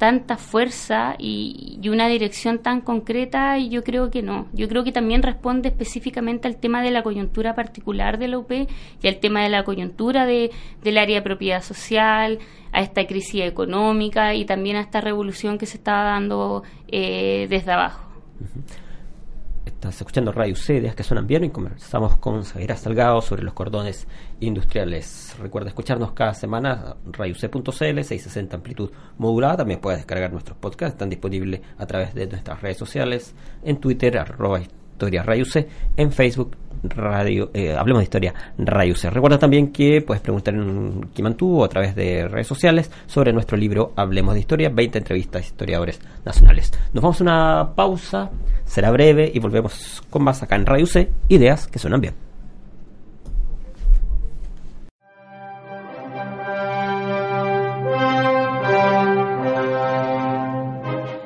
[0.03, 4.47] tanta fuerza y, una dirección tan concreta, yo creo que no.
[4.51, 8.51] Yo creo que también responde específicamente al tema de la coyuntura particular de la UP
[8.51, 10.51] y al tema de la coyuntura de,
[10.83, 12.39] del área de propiedad social,
[12.73, 17.71] a esta crisis económica y también a esta revolución que se estaba dando eh, desde
[17.71, 18.03] abajo.
[19.65, 24.07] Estás escuchando Radio C, que suenan bien y conversamos con Zaira Salgado sobre los cordones
[24.41, 25.35] industriales.
[25.39, 29.57] Recuerda escucharnos cada semana radioc.cl, 660 amplitud modulada.
[29.57, 34.17] También puedes descargar nuestros podcasts, están disponibles a través de nuestras redes sociales, en Twitter,
[34.17, 39.09] arroba historia C, en Facebook Radio, eh, Hablemos de Historia Radio C.
[39.09, 43.57] Recuerda también que puedes preguntar en Kimantú o a través de redes sociales sobre nuestro
[43.57, 46.71] libro Hablemos de Historia, 20 entrevistas a historiadores nacionales.
[46.93, 48.29] Nos vamos a una pausa,
[48.65, 52.13] será breve y volvemos con más acá en Radio C, ideas que suenan bien.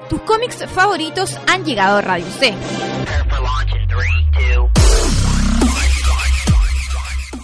[0.09, 2.53] Tus cómics favoritos han llegado a Radio C.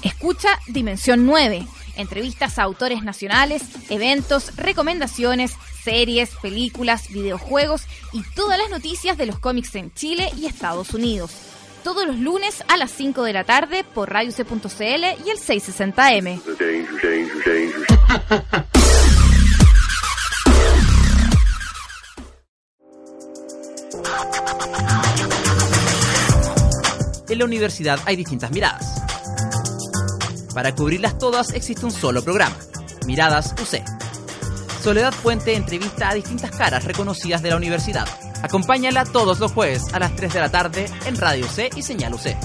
[0.04, 1.66] Escucha Dimensión 9.
[1.96, 9.40] Entrevistas a autores nacionales, eventos, recomendaciones, series, películas, videojuegos y todas las noticias de los
[9.40, 11.32] cómics en Chile y Estados Unidos.
[11.84, 14.84] Todos los lunes a las 5 de la tarde por radioc.cl
[15.26, 16.42] y el 660M.
[27.30, 29.13] En la universidad hay distintas miradas
[30.54, 32.56] para cubrirlas todas existe un solo programa,
[33.06, 33.82] Miradas UC.
[34.82, 38.08] Soledad Puente entrevista a distintas caras reconocidas de la universidad.
[38.42, 42.14] Acompáñala todos los jueves a las 3 de la tarde en Radio C y Señal
[42.14, 42.36] UC.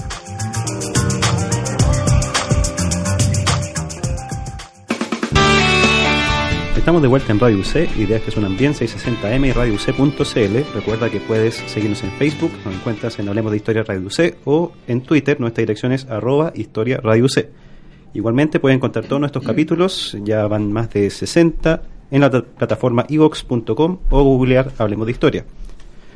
[6.77, 10.73] Estamos de vuelta en Radio UC, ideas que suenan bien, 660M y Radio UC.cl.
[10.73, 14.71] Recuerda que puedes seguirnos en Facebook, nos encuentras en Hablemos de Historia Radio UC o
[14.87, 17.68] en Twitter, nuestra dirección es arroba historia Radio UC.
[18.13, 23.97] Igualmente pueden encontrar todos nuestros capítulos, ya van más de 60, en la plataforma evox.com
[24.09, 25.45] o googlear Hablemos de Historia.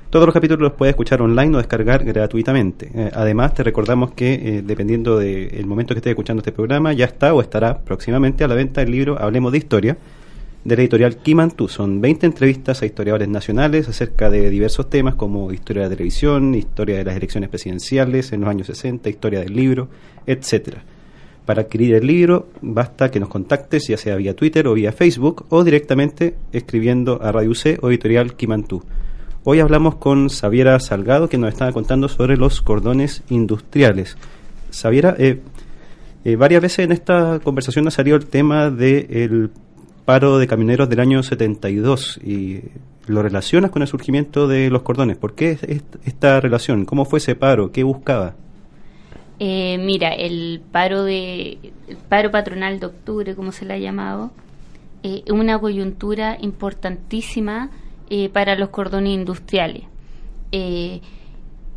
[0.10, 2.92] Todos los capítulos los puedes escuchar online o descargar gratuitamente.
[2.94, 7.06] Eh, además, te recordamos que, eh, dependiendo del momento que estés escuchando este programa, ya
[7.06, 9.98] está o estará próximamente a la venta el libro Hablemos de Historia,
[10.64, 11.68] de la editorial Kimantú.
[11.68, 16.54] Son 20 entrevistas a historiadores nacionales acerca de diversos temas como historia de la televisión,
[16.54, 19.90] historia de las elecciones presidenciales en los años 60, historia del libro,
[20.28, 20.84] etcétera.
[21.46, 25.46] Para adquirir el libro basta que nos contactes ya sea vía Twitter o vía Facebook
[25.50, 28.84] o directamente escribiendo a Radio C o Editorial Quimantú.
[29.44, 34.16] Hoy hablamos con Xaviera Salgado que nos estaba contando sobre los cordones industriales.
[34.72, 35.42] Xaviera, eh,
[36.24, 39.52] eh, varias veces en esta conversación ha salido el tema del
[40.06, 42.62] paro de camioneros del año 72 y
[43.08, 45.18] lo relacionas con el surgimiento de los cordones.
[45.18, 45.58] ¿Por qué
[46.06, 46.86] esta relación?
[46.86, 47.74] ¿Cómo fue ese paro?
[47.74, 48.36] ¿Qué buscaba?
[49.46, 51.74] Eh, mira, el paro de
[52.08, 54.32] paro patronal de octubre, como se le ha llamado,
[55.04, 57.70] es una coyuntura importantísima
[58.10, 59.84] eh, para los cordones industriales.
[60.54, 61.02] Eh,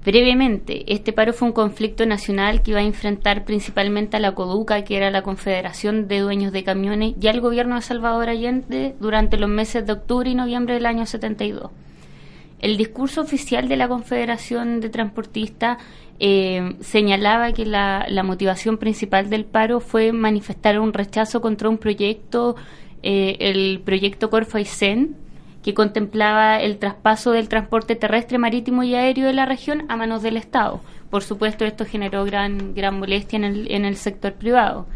[0.05, 4.85] brevemente, este paro fue un conflicto nacional que iba a enfrentar principalmente a la CODUCA,
[4.85, 9.39] que era la Confederación de Dueños de Camiones, y al gobierno de Salvador Allende durante
[9.39, 11.73] los meses de octubre y noviembre del año 72.
[12.61, 15.79] El discurso oficial de la Confederación de Transportistas
[16.19, 22.57] eh, señalaba que la, motivación principal del paro fue manifestar un rechazo contra un proyecto,
[23.03, 25.17] el proyecto Corfaisen,
[25.67, 30.23] que contemplaba el traspaso del transporte terrestre, marítimo y aéreo de la región a manos
[30.23, 30.81] del Estado.
[31.11, 34.87] Por supuesto, esto generó gran, gran molestia en el, en el sector privado.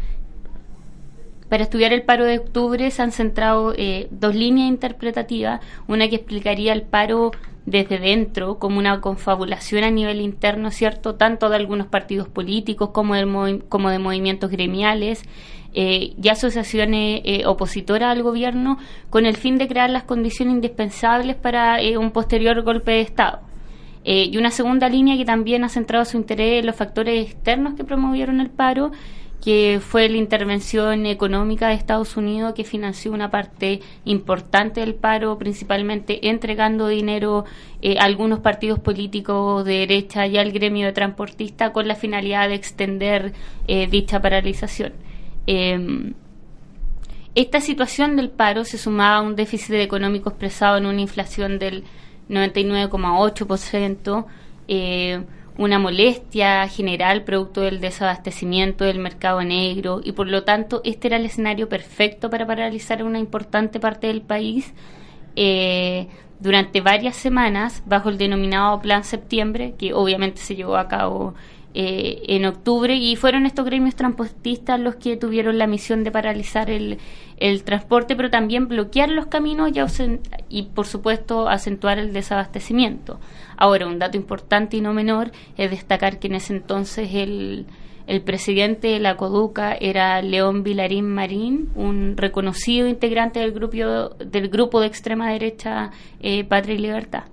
[1.51, 6.15] Para estudiar el paro de octubre se han centrado eh, dos líneas interpretativas, una que
[6.15, 7.31] explicaría el paro
[7.65, 11.15] desde dentro como una confabulación a nivel interno, ¿cierto?
[11.15, 13.15] Tanto de algunos partidos políticos como,
[13.67, 15.25] como de movimientos gremiales,
[15.73, 18.77] eh, y asociaciones eh, opositoras al gobierno
[19.09, 23.41] con el fin de crear las condiciones indispensables para eh, un posterior golpe de Estado.
[24.03, 27.83] y una segunda línea que también ha centrado su interés en los factores externos que
[27.83, 28.91] promovieron el paro,
[29.43, 35.37] que fue la intervención económica de Estados Unidos que financió una parte importante del paro,
[35.37, 37.45] principalmente entregando dinero
[37.99, 42.55] a algunos partidos políticos de derecha y al gremio de transportistas con la finalidad de
[42.55, 43.33] extender
[43.89, 44.93] dicha paralización.
[45.47, 46.13] Eh,
[47.33, 51.85] esta situación del paro se sumaba a un déficit económico expresado en una inflación del
[52.27, 54.25] 99,8%,
[54.67, 55.23] eh,
[55.57, 61.17] una molestia general producto del desabastecimiento del mercado negro y por lo tanto este era
[61.17, 64.73] el escenario perfecto para paralizar una importante parte del país
[65.35, 66.07] eh,
[66.39, 71.35] durante varias semanas bajo el denominado Plan Septiembre, que obviamente se llevó a cabo
[71.73, 76.69] eh, en octubre y fueron estos gremios transportistas los que tuvieron la misión de paralizar
[76.69, 76.97] el,
[77.37, 79.79] el transporte, pero también bloquear los caminos y,
[80.49, 83.21] y, por supuesto acentuar el desabastecimiento.
[83.55, 87.65] Ahora, un dato importante y no menor es destacar que en ese entonces el,
[88.05, 94.49] el presidente de la CODUCA era León Vilarín Marín, un reconocido integrante del grupo, del
[94.49, 97.23] grupo de extrema derecha eh, Patria y Libertad.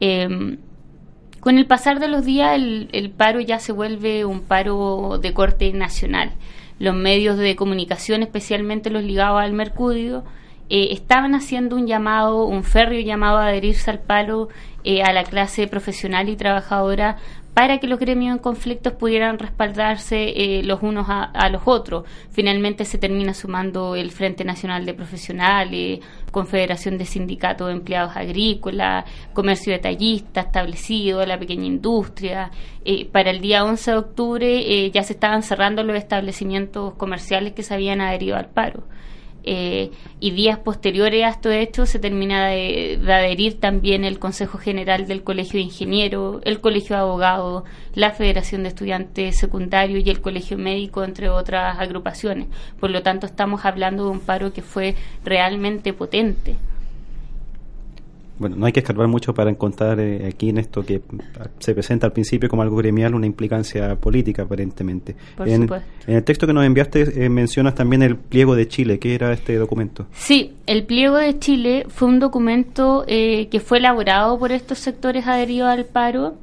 [0.00, 0.58] Eh,
[1.42, 5.72] con el pasar de los días, el, paro ya se vuelve un paro de corte
[5.72, 6.30] nacional.
[6.78, 10.22] Los medios de comunicación, especialmente los ligados al Mercurio,
[10.70, 14.50] eh, estaban haciendo un llamado, un férreo llamado a adherirse al paro
[14.84, 17.16] eh, a la clase profesional y trabajadora
[17.54, 22.04] para que los gremios en conflictos pudieran respaldarse eh, los unos a, los otros.
[22.30, 26.00] Finalmente se termina sumando el Frente Nacional de Profesionales,
[26.32, 32.50] Confederación de Sindicatos de Empleados Agrícolas, Comercio Detallista establecido, la pequeña industria.
[32.84, 37.52] Eh, para el día 11 de octubre eh, ya se estaban cerrando los establecimientos comerciales
[37.52, 38.82] que se habían adherido al paro.
[39.44, 45.06] Eh, y días posteriores a estos hechos se termina de, adherir también el Consejo General
[45.08, 50.20] del Colegio de Ingenieros, el Colegio de Abogados, la Federación de Estudiantes Secundarios y el
[50.20, 52.48] Colegio Médico, entre otras agrupaciones.
[52.78, 56.56] Por lo tanto, estamos hablando de un paro que fue realmente potente
[58.42, 61.00] bueno, no hay que escarbar mucho para encontrar eh, aquí en esto que
[61.60, 65.14] se presenta al principio como algo gremial una implicancia política aparentemente.
[65.46, 65.70] en,
[66.08, 68.98] el texto que nos enviaste eh, mencionas también el pliego de Chile.
[68.98, 70.06] ¿Qué era este documento?
[70.12, 75.26] Sí, el pliego de Chile fue un documento eh, que fue elaborado por estos sectores
[75.28, 76.34] adheridos al paro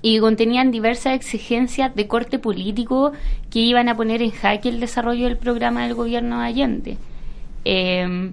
[0.00, 3.12] y contenían diversas exigencias de corte político
[3.50, 6.96] que iban a poner en jaque el desarrollo del programa del gobierno de Allende.
[7.66, 8.32] Eh,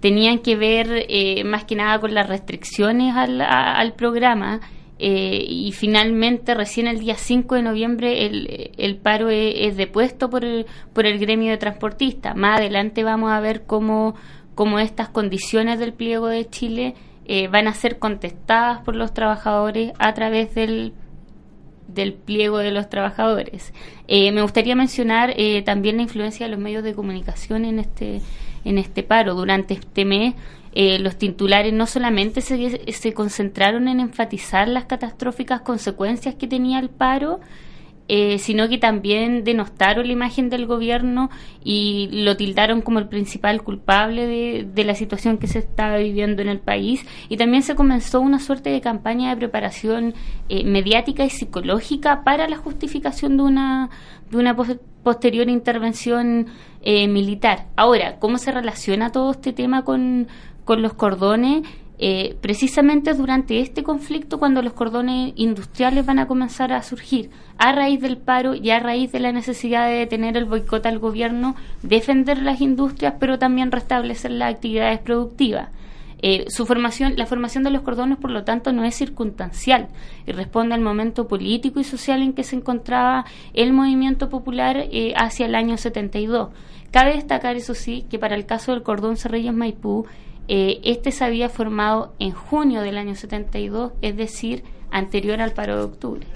[0.00, 4.60] tenían que ver eh, más que nada con las restricciones al, al programa
[4.98, 10.30] eh, y finalmente recién el día 5 de noviembre el, el paro e, es, depuesto
[10.30, 12.34] por el, por el gremio de transportistas.
[12.34, 14.14] Más adelante vamos a ver cómo,
[14.54, 16.94] cómo estas condiciones del pliego de Chile
[17.26, 20.94] eh, van a ser contestadas por los trabajadores a través del
[21.88, 23.72] del pliego de los trabajadores.
[24.08, 25.34] me gustaría mencionar
[25.64, 28.20] también la influencia de los medios de comunicación en este
[28.66, 29.34] en este paro.
[29.34, 30.34] Durante este mes,
[30.74, 36.90] eh, los titulares no solamente se, concentraron en enfatizar las catastróficas consecuencias que tenía el
[36.90, 37.40] paro,
[38.08, 41.28] eh, sino que también denostaron la imagen del gobierno
[41.64, 44.26] y lo tildaron como el principal culpable
[44.64, 47.04] de, la situación que se estaba viviendo en el país.
[47.28, 50.14] Y también se comenzó una suerte de campaña de preparación
[50.48, 53.90] eh, mediática y psicológica para la justificación de una,
[54.30, 54.56] de una
[55.02, 56.46] posterior intervención
[56.82, 57.66] eh, militar.
[57.74, 60.28] Ahora, ¿cómo se relaciona todo este tema con,
[60.64, 61.62] con los cordones?
[61.98, 67.72] Eh, precisamente durante este conflicto cuando los cordones industriales van a comenzar a surgir a
[67.72, 71.56] raíz del paro y a raíz de la necesidad de detener el boicot al gobierno,
[71.82, 75.70] defender las industrias, pero también restablecer las actividades productivas.
[76.20, 79.88] Eh, su formación, la formación de los cordones, por lo tanto, no es circunstancial
[80.26, 85.12] y responde al momento político y social en que se encontraba el movimiento popular eh,
[85.16, 86.50] hacia el año 72.
[86.90, 90.06] Cabe destacar, eso sí, que para el caso del cordón Cerrillos Maipú,
[90.48, 95.76] eh, este se había formado en junio del año 72, es decir, anterior al paro
[95.76, 96.26] de octubre.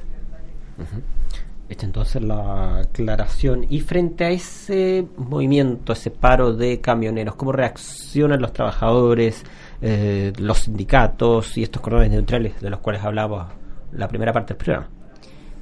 [1.69, 3.67] Esta entonces la aclaración.
[3.71, 9.45] Y frente a ese movimiento, ese paro de camioneros, ¿cómo reaccionan los trabajadores,
[9.81, 13.53] eh, los sindicatos y estos cordones neutrales de los cuales hablaba
[13.93, 14.89] la primera parte del programa?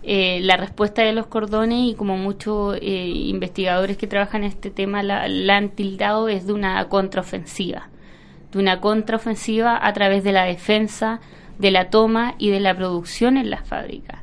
[0.03, 5.03] Eh, la respuesta de los cordones y como muchos investigadores que trabajan en este tema
[5.03, 7.91] la, la han tildado es de una contraofensiva
[8.53, 11.21] de una contraofensiva a través de la defensa,
[11.59, 14.21] de la toma y de la producción en las fábricas.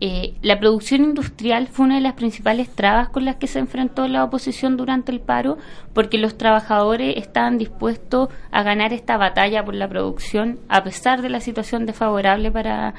[0.00, 4.06] Eh, la producción industrial fue una de las principales trabas con las que se enfrentó
[4.08, 5.56] la oposición durante el paro,
[5.94, 11.30] porque los trabajadores estaban dispuestos a ganar esta batalla por la producción a pesar de
[11.30, 12.94] la situación desfavorable para,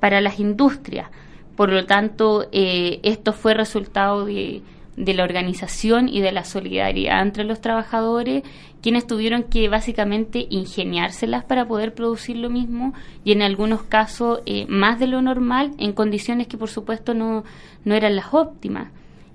[0.00, 1.10] para las industrias.
[1.54, 4.62] Por lo tanto, eh, esto fue resultado de,
[4.98, 8.42] de la organización y de la solidaridad entre los trabajadores,
[8.82, 12.94] quienes tuvieron que básicamente ingeniárselas para poder producir lo mismo
[13.24, 17.44] y en algunos casos eh, más de lo normal en condiciones que por supuesto no,
[17.84, 18.90] no eran las óptimas.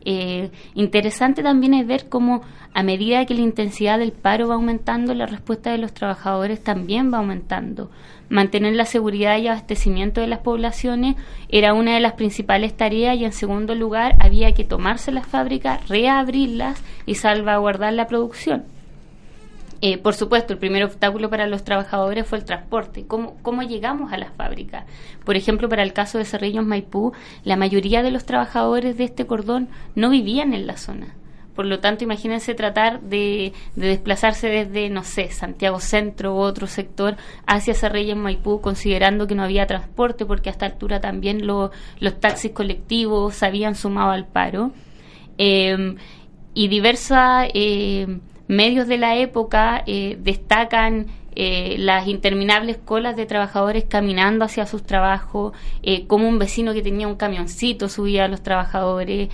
[0.05, 2.41] Eh, interesante también es ver cómo
[2.73, 7.13] a medida que la intensidad del paro va aumentando, la respuesta de los trabajadores también
[7.13, 7.89] va aumentando.
[8.29, 11.15] Mantener la seguridad y abastecimiento de las poblaciones
[11.49, 15.87] era una de las principales tareas y en segundo lugar había que tomarse las fábricas,
[15.87, 18.72] reabrirlas y salvaguardar la producción.
[19.85, 23.05] Eh, por supuesto, el primer obstáculo para los trabajadores fue el transporte.
[23.05, 24.85] ¿Cómo, ¿Cómo llegamos a las fábricas?
[25.25, 27.11] Por ejemplo, para el caso de Cerrillos Maipú,
[27.43, 31.15] la mayoría de los trabajadores de este cordón no vivían en la zona.
[31.53, 37.17] Por lo tanto, imagínense tratar de, desplazarse desde, no sé, Santiago Centro u otro sector
[37.45, 41.71] hacia Cerrillos Maipú, considerando que no había transporte, porque a esta altura también los
[42.21, 44.71] taxis colectivos se habían sumado al paro.
[45.37, 45.97] Eh,
[46.53, 48.19] y diversas eh,
[48.53, 54.83] medios de la época eh, destacan eh, las interminables colas de trabajadores caminando hacia sus
[54.83, 59.29] trabajos, eh, como un vecino que tenía un camioncito subía a los trabajadores,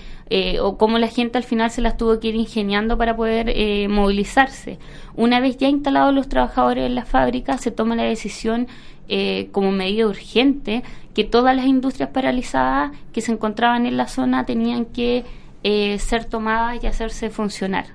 [0.62, 4.78] o cómo la gente al final se las tuvo que ir ingeniando para poder movilizarse.
[5.16, 8.68] Una vez ya instalados los trabajadores en la fábrica, se toma la decisión
[9.50, 14.84] como medida urgente que todas las industrias paralizadas que se encontraban en la zona tenían
[14.84, 15.24] que
[15.98, 17.86] ser tomadas y hacerse funcionar.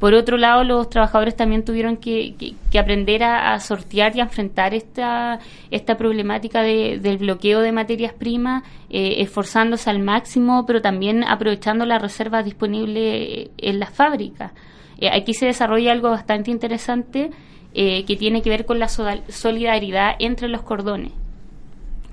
[0.00, 5.38] Por otro lado, los trabajadores también tuvieron que, aprender a, sortear y a enfrentar esta,
[5.70, 12.02] esta problemática del bloqueo de materias primas, eh, esforzándose al máximo, pero también aprovechando las
[12.02, 14.52] reservas disponibles en las fábricas.
[14.98, 17.30] Eh, aquí se desarrolla algo bastante interesante
[17.72, 21.12] eh, que tiene que ver con la solidaridad entre los cordones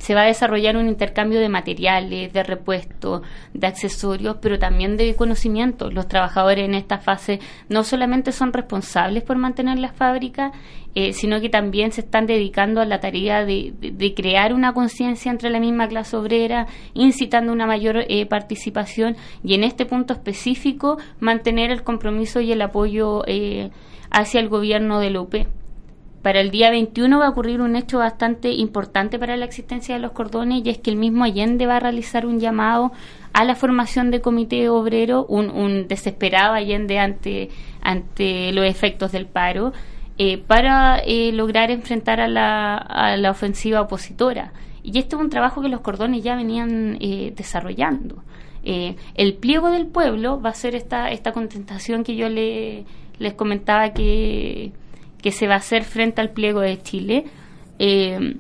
[0.02, 3.22] se va a desarrollar un intercambio de materiales, de repuestos,
[3.54, 5.92] de accesorios, pero también de conocimiento.
[5.92, 7.40] Los trabajadores en esta fase
[7.70, 10.54] no solamente son responsables por mantener la fábrica,
[10.96, 13.74] eh, sino que también se están dedicando a la tarea de,
[14.16, 19.64] crear una conciencia entre la misma clase obrera, incitando una mayor eh, participación y en
[19.64, 23.70] este punto específico mantener el compromiso y el apoyo eh,
[24.10, 25.36] hacia el gobierno de la UP.
[26.22, 30.02] Para el día 21 va a ocurrir un hecho bastante importante para la existencia de
[30.02, 32.92] los cordones y es que el mismo Allende va a realizar un llamado
[33.34, 37.50] a la formación de comité obrero, un, desesperado Allende ante,
[37.82, 39.74] ante los efectos del paro,
[40.20, 44.54] eh, para eh, lograr enfrentar a la, a la ofensiva opositora.
[44.84, 48.24] Y este es un trabajo que los cordones ya venían eh, desarrollando.
[48.64, 52.86] el pliego del pueblo va a ser esta, esta contestación que yo le,
[53.18, 54.72] les comentaba que
[55.22, 57.26] que se va a hacer frente al pliego de Chile.
[57.80, 58.36] Eh,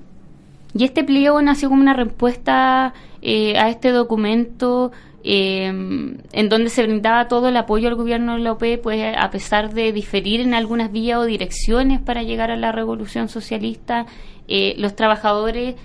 [0.74, 4.92] y este pliego nació como una respuesta eh, a este documento
[5.24, 9.74] eh, en donde se brindaba todo el apoyo al gobierno de OPE, pues a pesar
[9.74, 14.06] de diferir en algunas vías o direcciones para llegar a la revolución socialista,
[14.78, 15.76] los trabajadores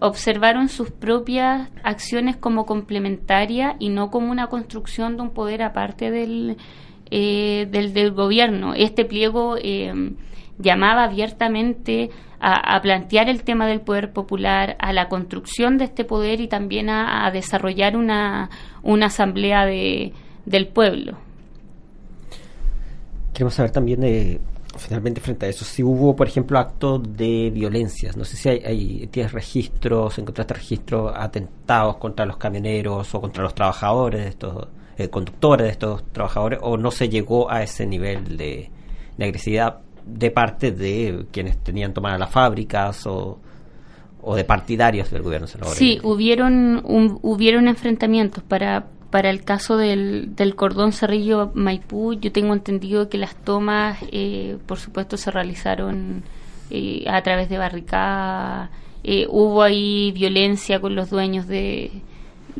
[0.00, 6.10] observaron sus propias acciones como complementarias y no como una construcción de un poder aparte
[6.10, 6.56] del,
[7.10, 8.74] eh, del, del, gobierno.
[8.74, 10.12] Este pliego eh,
[10.58, 16.40] llamaba abiertamente a, plantear el tema del poder popular, a la construcción de este poder
[16.40, 18.50] y también a, desarrollar una,
[18.82, 20.12] una asamblea de,
[20.44, 21.18] del pueblo.
[23.32, 24.40] Queremos saber también de
[24.76, 29.08] finalmente frente a eso, si hubo, por ejemplo, actos de violencia, no sé si hay,
[29.10, 35.08] tienes registros, encontraste registros, atentados contra los camioneros o contra los trabajadores, de estos eh,
[35.08, 38.70] conductores de estos trabajadores, o no se llegó a ese nivel de,
[39.18, 43.38] agresividad de parte de quienes tenían tomadas las fábricas o,
[44.22, 45.46] o de partidarios del gobierno.
[45.46, 46.82] Sí, hubieron,
[47.22, 53.16] hubieron enfrentamientos para para el caso del, del cordón Cerrillo Maipú, yo tengo entendido que
[53.16, 56.22] las tomas, eh, por supuesto, se realizaron
[56.70, 58.70] eh, a través de barricadas.
[59.04, 61.90] Eh, hubo ahí violencia con los dueños de,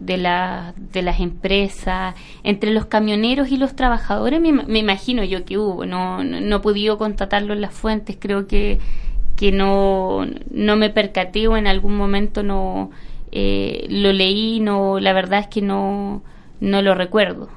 [0.00, 2.14] de, la, de las empresas.
[2.42, 5.86] Entre los camioneros y los trabajadores, me, imagino yo que hubo.
[5.86, 8.16] No, no, he podido constatarlo en las fuentes.
[8.18, 8.78] Creo que,
[9.36, 12.90] que no, no me percaté o en algún momento no
[13.32, 14.60] lo leí.
[14.60, 16.22] no La verdad es que no
[16.60, 17.48] no lo recuerdo.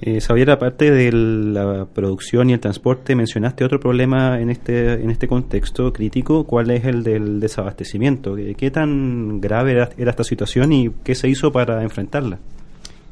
[0.00, 5.10] Eh, Xavier, aparte de la producción y el transporte, mencionaste otro problema en este, en
[5.10, 6.44] este contexto crítico.
[6.44, 8.36] ¿Cuál es el del desabastecimiento?
[8.56, 12.38] ¿Qué, tan grave era, esta situación y qué se hizo para enfrentarla?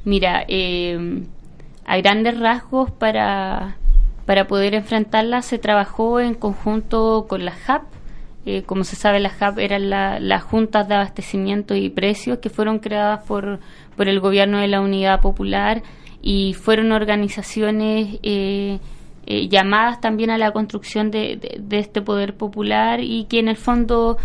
[0.05, 1.25] Mira, eh,
[1.85, 3.77] a grandes rasgos para,
[4.25, 7.83] para poder enfrentarla se trabajó en conjunto con la JAP,
[8.45, 12.79] eh, como se sabe, las HAP eran las juntas de abastecimiento y precios que fueron
[12.79, 13.59] creadas por,
[13.97, 15.83] por el gobierno de la Unidad Popular
[16.29, 18.81] y fueron organizaciones eh,
[19.27, 21.39] eh, llamadas también a la construcción de,
[21.71, 24.19] este poder popular y que en el fondo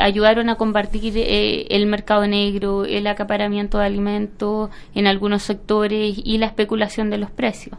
[0.00, 6.46] ayudaron a combatir el mercado negro, el acaparamiento de alimentos en algunos sectores y la
[6.46, 7.78] especulación de los precios.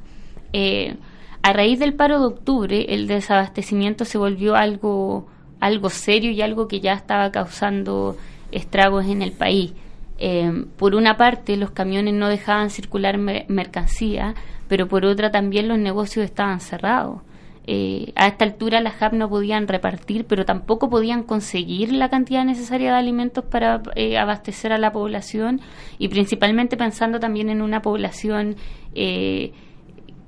[1.42, 5.28] a raíz del paro de octubre, el desabastecimiento se volvió algo
[5.60, 8.16] algo serio y algo que ya estaba causando
[8.52, 9.74] estragos en el país.
[10.18, 14.36] Eh, por una parte, los camiones no dejaban circular mercancía,
[14.68, 17.22] pero por otra también los negocios estaban cerrados.
[17.68, 22.46] Eh, a esta altura las HAP no podían repartir, pero tampoco podían conseguir la cantidad
[22.46, 25.62] necesaria de alimentos para eh, abastecer a la población
[25.98, 28.56] y principalmente pensando también en una población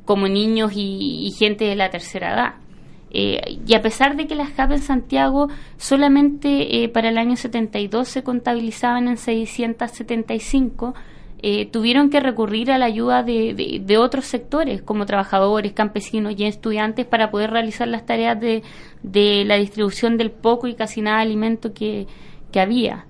[0.03, 2.66] como niños y gente de la tercera edad.
[3.09, 5.47] Eh, y a pesar de que las CAP en Santiago
[5.77, 10.93] solamente eh, para el año 72 se contabilizaban en 675,
[11.39, 16.45] eh, tuvieron que recurrir a la ayuda de, de, otros sectores, como trabajadores, campesinos y
[16.45, 18.63] estudiantes, para poder realizar las tareas de,
[19.03, 22.07] de la distribución del poco y casi nada de alimento que,
[22.55, 23.05] había.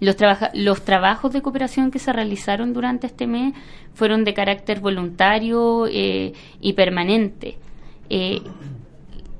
[0.00, 0.16] Los,
[0.52, 3.54] los, trabajos de cooperación que se realizaron durante este mes
[3.94, 7.56] fueron de carácter voluntario y permanente.
[8.10, 8.42] Eh,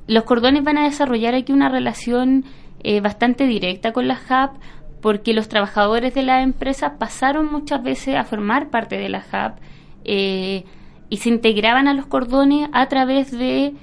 [0.06, 2.44] los cordones van a desarrollar aquí una relación
[2.82, 4.56] eh, bastante directa con la HAP
[5.00, 9.58] porque los trabajadores de la empresa pasaron muchas veces a formar parte de la HAP
[10.04, 10.64] eh,
[11.08, 13.74] y se integraban a los cordones a través de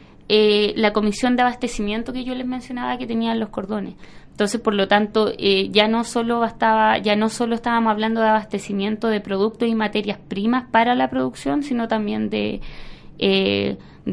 [0.75, 3.95] la comisión de abastecimiento que yo les mencionaba que tenían los cordones.
[4.29, 9.07] Entonces, por lo tanto, ya no solo bastaba, ya no solo estábamos hablando de abastecimiento
[9.07, 12.61] de productos y materias primas para la producción, sino también de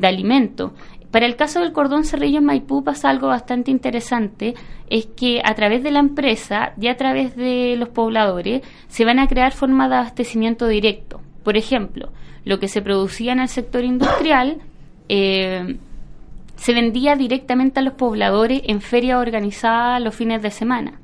[0.00, 0.72] de alimento.
[1.10, 4.54] Para el caso del cordón Cerrillo en Maipú pasa algo bastante interesante,
[4.90, 9.18] es que a través de la empresa y a través de los pobladores se van
[9.18, 11.20] a crear formas de abastecimiento directo.
[11.42, 12.10] Por ejemplo,
[12.44, 14.58] lo que se producía en el sector industrial
[15.08, 15.78] eh,
[16.56, 21.00] se vendía directamente a los pobladores en ferias organizadas los fines de semana.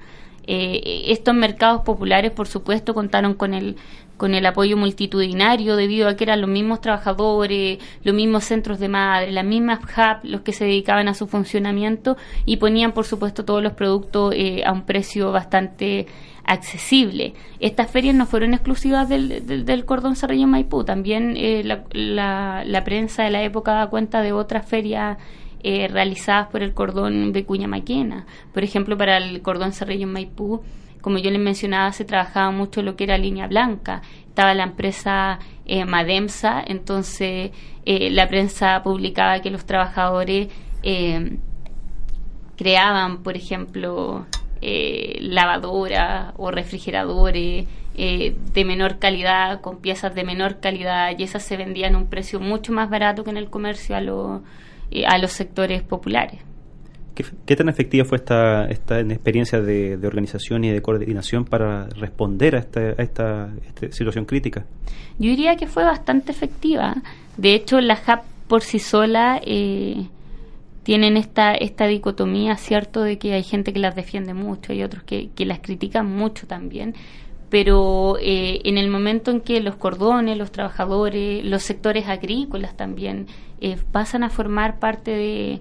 [0.46, 3.76] Eh, estos mercados populares, por supuesto, contaron con el
[4.22, 8.88] con el apoyo multitudinario debido a que eran los mismos trabajadores, los mismos centros de
[8.88, 13.44] madre, las mismas hub los que se dedicaban a su funcionamiento y ponían, por supuesto,
[13.44, 16.06] todos los productos eh, a un precio bastante
[16.44, 17.34] accesible.
[17.58, 23.24] Estas ferias no fueron exclusivas del, del, cordón Cerrillo Maipú, también eh, la, la, prensa
[23.24, 25.18] de la época da cuenta de otras ferias
[25.62, 28.26] eh, realizadas por el cordón Vicuña Maquena.
[28.52, 30.62] Por ejemplo, para el cordón Cerrillo Maipú
[31.02, 34.00] como yo les mencionaba, se trabajaba mucho lo que era línea blanca.
[34.28, 37.50] Estaba la empresa eh, Mademsa, entonces
[37.84, 40.48] eh, la prensa publicaba que los trabajadores
[40.82, 41.38] eh,
[42.56, 44.26] creaban, por ejemplo,
[44.62, 51.96] lavadoras o refrigeradores de menor calidad, con piezas de menor calidad, y esas se vendían
[51.96, 54.40] a un precio mucho más barato que en el comercio a,
[55.06, 56.40] a los sectores populares.
[57.14, 62.60] ¿Qué, tan efectiva fue esta, esta experiencia de, organización y de coordinación para responder a
[62.60, 63.50] esta, esta,
[63.90, 64.64] situación crítica?
[65.18, 66.96] Yo diría que fue bastante efectiva.
[67.36, 70.06] De hecho, la JAP por sí sola eh,
[70.84, 75.02] tienen esta, esta dicotomía, ¿cierto?, de que hay gente que las defiende mucho y otros
[75.02, 76.94] que, que las critican mucho también.
[77.52, 83.28] Pero eh, en el momento en que los cordones, los trabajadores, los sectores agrícolas también
[83.60, 85.60] eh, pasan a formar parte de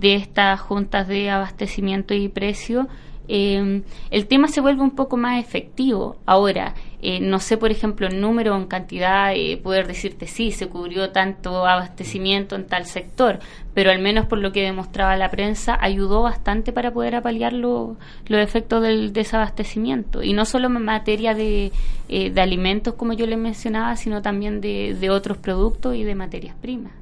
[0.00, 2.88] de estas juntas de abastecimiento y precio,
[3.32, 6.16] eh, el tema se vuelve un poco más efectivo.
[6.26, 10.50] Ahora, eh, no sé, por ejemplo, en número o en cantidad, eh, poder decirte sí,
[10.50, 13.38] se cubrió tanto abastecimiento en tal sector,
[13.72, 17.96] pero al menos por lo que demostraba la prensa, ayudó bastante para poder apalear los
[18.28, 20.24] efectos del desabastecimiento.
[20.24, 21.70] Y no solo en materia de,
[22.08, 26.56] de alimentos, como yo le mencionaba, sino también de, de otros productos y de materias
[26.60, 26.92] primas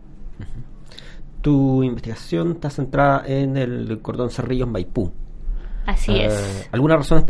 [1.41, 5.13] tu investigación está centrada en el cordón Cerrillos Maipú.
[5.89, 6.69] Así eh, es.
[6.71, 7.25] ¿Alguna razón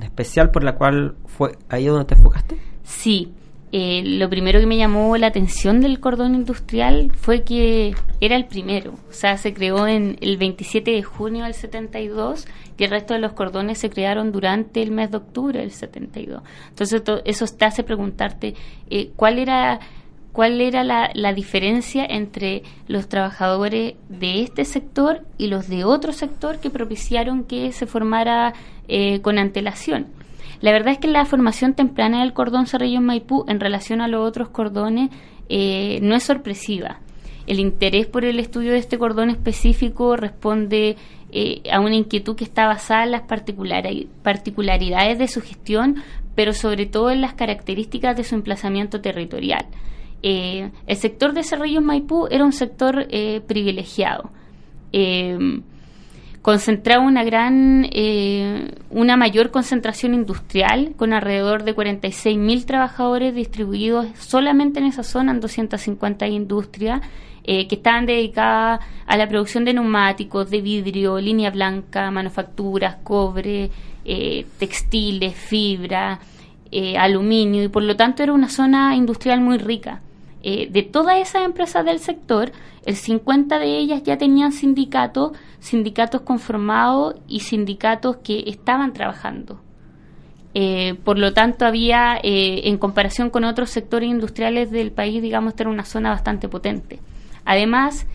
[0.00, 2.56] especial por la cual fue ahí donde te enfocaste?
[2.84, 3.32] Sí.
[3.72, 8.46] Eh, lo primero que me llamó la atención del cordón industrial fue que era el
[8.46, 12.46] primero, o sea, se creó en el 27 de junio del 72
[12.78, 16.42] y el resto de los cordones se crearon durante el mes de octubre del 72.
[16.68, 18.54] Entonces eso te hace preguntarte
[18.88, 19.80] eh, cuál era
[20.36, 26.60] cuál era la, diferencia entre los trabajadores de este sector y los de otro sector
[26.60, 28.52] que propiciaron que se formara
[28.86, 30.08] eh, con antelación.
[30.60, 34.28] La verdad es que la formación temprana del cordón Cerrillo Maipú en relación a los
[34.28, 35.08] otros cordones
[35.48, 37.00] eh, no es sorpresiva.
[37.46, 40.96] El interés por el estudio de este cordón específico responde
[41.32, 46.02] eh, a una inquietud que está basada en las particularidades de su gestión,
[46.34, 49.64] pero sobre todo en las características de su emplazamiento territorial.
[50.28, 54.30] Eh, el sector de Cerrillos Maipú era un sector eh, privilegiado.
[54.92, 55.60] Eh,
[56.42, 57.88] concentraba una gran,
[58.90, 65.40] una mayor concentración industrial con alrededor de 46.000 trabajadores distribuidos solamente en esa zona, en
[65.40, 67.02] 250 industrias,
[67.44, 73.72] que estaban dedicadas a la producción de neumáticos, de vidrio, línea blanca, manufacturas, cobre,
[74.58, 76.20] textiles, fibra,
[76.96, 80.00] aluminio, y por lo tanto era una zona industrial muy rica.
[80.48, 82.52] Eh, de todas esas empresas del sector,
[82.84, 89.60] el 50 de ellas ya tenían sindicatos, sindicatos conformados y sindicatos que estaban trabajando.
[90.54, 95.54] Eh, por lo tanto, había, eh, en comparación con otros sectores industriales del país, digamos,
[95.58, 97.00] era una zona bastante potente.
[97.44, 98.06] Además,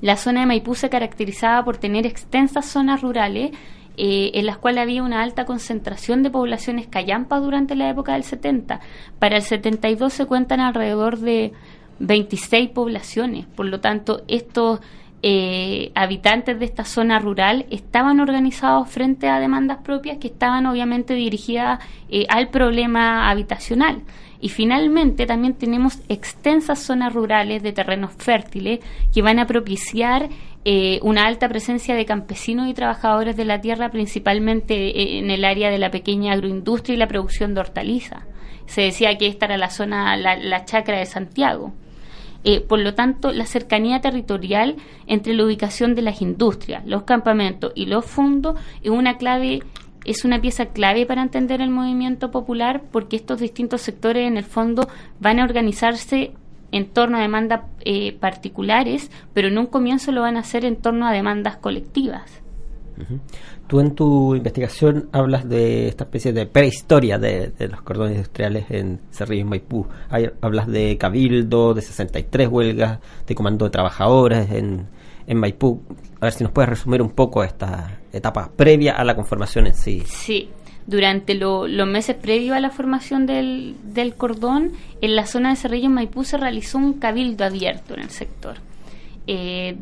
[0.00, 3.52] la zona de Maipú se caracterizaba por tener extensas zonas rurales
[3.96, 8.24] eh, en las cuales había una alta concentración de poblaciones callampas durante la época del
[8.24, 8.80] 70.
[9.18, 11.52] Para el 72 se cuentan alrededor de
[12.00, 14.80] 26 poblaciones, por lo tanto estos
[15.22, 21.14] eh, habitantes de esta zona rural estaban organizados frente a demandas propias que estaban obviamente
[21.14, 21.80] dirigidas
[22.10, 24.02] eh, al problema habitacional.
[24.40, 28.80] Y finalmente también tenemos extensas zonas rurales de terrenos fértiles
[29.14, 30.28] que van a propiciar
[30.66, 35.44] eh, una alta presencia de campesinos y trabajadores de la tierra, principalmente eh, en el
[35.44, 38.22] área de la pequeña agroindustria y la producción de hortalizas.
[38.64, 41.74] Se decía que esta era la zona, la, chacra de Santiago.
[42.44, 47.72] Eh, por lo tanto, la cercanía territorial entre la ubicación de las industrias, los campamentos
[47.74, 49.60] y los fondos es una clave
[50.04, 54.44] es una pieza clave para entender el movimiento popular porque estos distintos sectores en el
[54.44, 54.86] fondo
[55.18, 56.34] van a organizarse
[56.74, 60.74] en torno a demandas eh, particulares, pero en un comienzo lo van a hacer en
[60.74, 62.42] torno a demandas colectivas.
[63.68, 69.00] Tú en tu investigación hablas de esta especie de prehistoria de, los cordones industriales en
[69.12, 69.86] Cerrillo y Maipú.
[70.40, 74.88] hablas de cabildo, de 63 huelgas, de comando de trabajadores en,
[75.28, 75.80] en Maipú.
[76.20, 79.74] A ver si nos puedes resumir un poco esta etapa previa a la conformación en
[79.74, 80.02] sí.
[80.06, 80.48] Sí,
[80.86, 85.88] durante los meses previos a la formación del, del, cordón, en la zona de Cerrillo
[85.88, 88.56] Maipú se realizó un cabildo abierto en el sector.
[89.26, 89.76] Eh,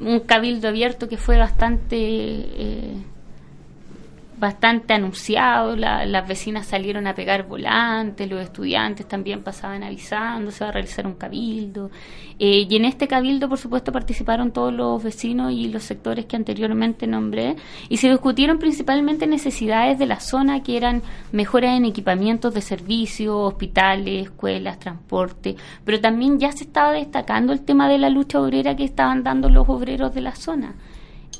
[0.00, 2.94] un cabildo abierto que fue bastante eh,
[4.38, 10.70] bastante anunciado, las vecinas salieron a pegar volantes, los estudiantes también pasaban avisando, se va
[10.70, 11.90] a realizar un cabildo.
[12.38, 16.36] Eh, y en este cabildo, por supuesto, participaron todos los vecinos y los sectores que
[16.36, 17.56] anteriormente nombré,
[17.88, 23.38] y se discutieron principalmente necesidades de la zona, que eran mejoras en equipamientos de servicio,
[23.38, 28.76] hospitales, escuelas, transporte, pero también ya se estaba destacando el tema de la lucha obrera
[28.76, 30.74] que estaban dando los obreros de la zona.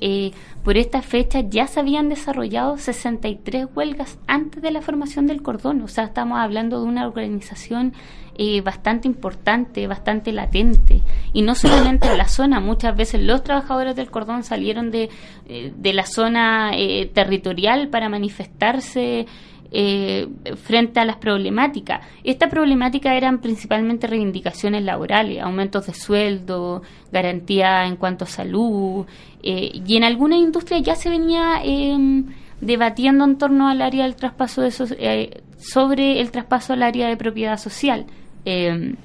[0.00, 0.32] Eh,
[0.64, 5.82] por esta fecha ya se habían desarrollado 63 huelgas antes de la formación del cordón.
[5.82, 7.92] O sea, estamos hablando de una organización
[8.36, 11.02] eh, bastante importante, bastante latente.
[11.32, 15.10] Y no solamente en la zona, muchas veces los trabajadores del cordón salieron de,
[15.46, 16.72] eh, de la zona
[17.12, 19.26] territorial para manifestarse
[19.70, 22.00] eh, frente a las problemáticas.
[22.24, 29.06] Esta problemática eran principalmente reivindicaciones laborales, aumentos de sueldo, garantía en cuanto a salud,
[29.42, 32.26] eh, y en algunas industrias ya se venía em,
[32.60, 37.16] debatiendo en torno al área del traspaso de eh, sobre el traspaso al área de
[37.16, 38.06] propiedad social.
[38.44, 38.96] Em,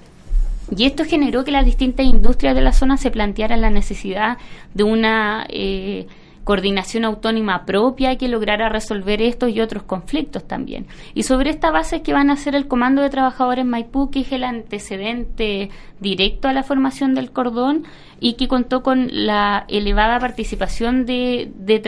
[0.75, 4.37] y esto generó que las distintas industrias de la zona se plantearan la necesidad
[4.73, 6.07] de una eh,
[6.43, 10.87] coordinación autónoma propia que lograra resolver estos y otros conflictos también.
[11.13, 14.21] Y sobre esta base es que van a ser el Comando de Trabajadores Maipú, que
[14.21, 15.69] es el antecedente
[15.99, 17.83] directo a la formación del cordón
[18.19, 21.81] y que contó con la elevada participación de, de,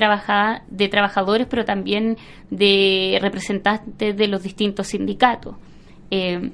[0.68, 2.18] de trabajadores, pero también
[2.50, 5.56] de representantes de los distintos sindicatos.
[6.12, 6.52] Eh,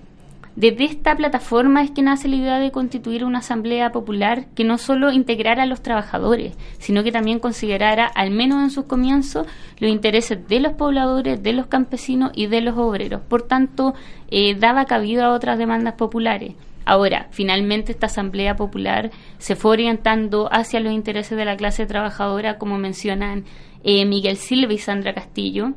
[0.56, 4.78] desde esta plataforma es que nace la idea de constituir una asamblea popular que no
[4.78, 9.47] solo integrara a los trabajadores, sino que también considerara, al menos en sus comienzos,
[9.80, 13.22] los intereses de los pobladores, de los campesinos y de los obreros.
[13.22, 13.93] Por tanto,
[14.30, 16.54] eh, daba cabida a otras demandas populares.
[16.84, 22.58] Ahora, finalmente esta Asamblea Popular se fue orientando hacia los intereses de la clase trabajadora,
[22.58, 23.45] como mencionan
[23.84, 25.74] eh, Miguel Silva y Sandra Castillo.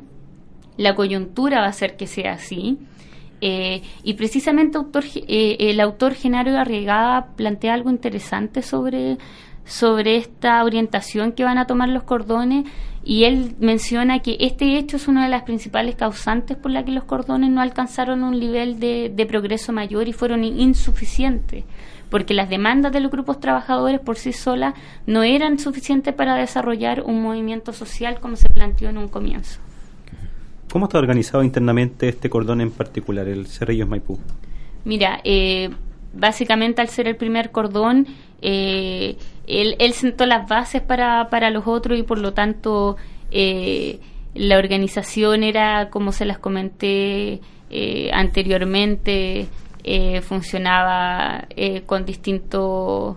[0.77, 2.79] La coyuntura va a ser que sea así.
[3.47, 9.19] Eh, y precisamente autor, eh, el autor Genaro Arriagada plantea algo interesante sobre,
[9.67, 12.65] sobre esta orientación que van a tomar los cordones
[13.05, 16.93] y él menciona que este hecho es una de las principales causantes por la que
[16.93, 21.65] los cordones no alcanzaron un nivel de, de progreso mayor y fueron insuficientes
[22.09, 24.73] porque las demandas de los grupos trabajadores por sí solas
[25.07, 29.64] no eran suficientes para desarrollar un movimiento social como se planteó en un comienzo.
[30.75, 34.19] ¿Cómo está organizado internamente este cordón en particular, el Cerrillos Maipú?
[34.85, 35.71] Mira, eh,
[36.13, 38.09] básicamente al ser el primer cordón,
[38.43, 39.17] eh,
[39.47, 42.97] él, sentó las bases para, para los otros y por lo tanto
[43.31, 44.01] eh,
[44.35, 47.41] la organización era, como se las comenté
[48.13, 49.47] anteriormente,
[50.23, 51.47] funcionaba
[51.87, 53.17] con distintos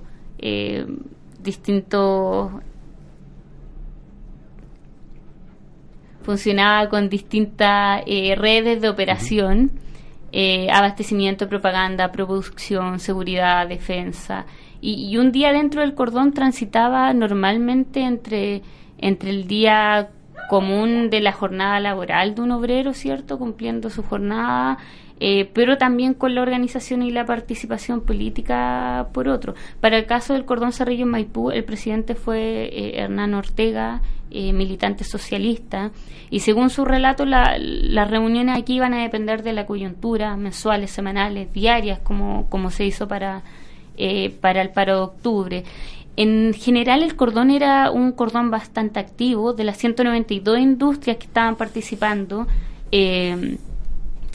[1.41, 2.51] distintos
[6.27, 9.71] funcionaba con distintas eh, redes de operación,
[10.33, 14.45] eh, abastecimiento, propaganda, producción, seguridad, defensa.
[14.81, 18.61] Y, un día dentro del cordón transitaba normalmente entre,
[18.97, 20.09] entre el día
[20.49, 23.39] común de la jornada laboral de un obrero, ¿cierto?
[23.39, 24.79] Cumpliendo su jornada,
[25.19, 29.55] eh, pero también con la organización y la participación política por otro.
[29.81, 35.05] Para el caso del cordón Cerrillo en Maipú, el presidente fue Hernán Ortega, eh, militante
[35.05, 35.91] socialista,
[36.29, 41.53] y según su relato, las reuniones aquí iban a depender de la coyuntura, mensuales, semanales,
[41.53, 43.43] diarias, como, como se hizo para,
[43.95, 45.63] eh, para el paro de octubre.
[46.17, 49.53] En general, el cordón era un cordón bastante activo.
[49.53, 52.47] De las 192 industrias que estaban participando,
[52.91, 53.57] eh,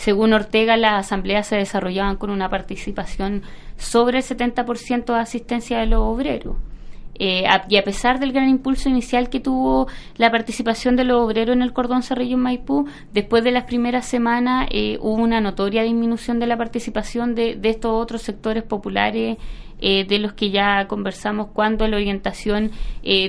[0.03, 3.43] según Ortega, las asambleas se desarrollaban con una participación
[3.77, 6.57] sobre el 70% de asistencia de los obreros.
[7.21, 9.87] Eh, y a pesar del gran impulso inicial que tuvo
[10.17, 14.05] la participación de los obreros en el cordón Cerrillo en Maipú, después de las primeras
[14.05, 19.39] semanas eh, hubo una notoria disminución de la participación de, estos otros sectores populares
[19.81, 22.73] eh, de los que ya conversamos cuando la orientación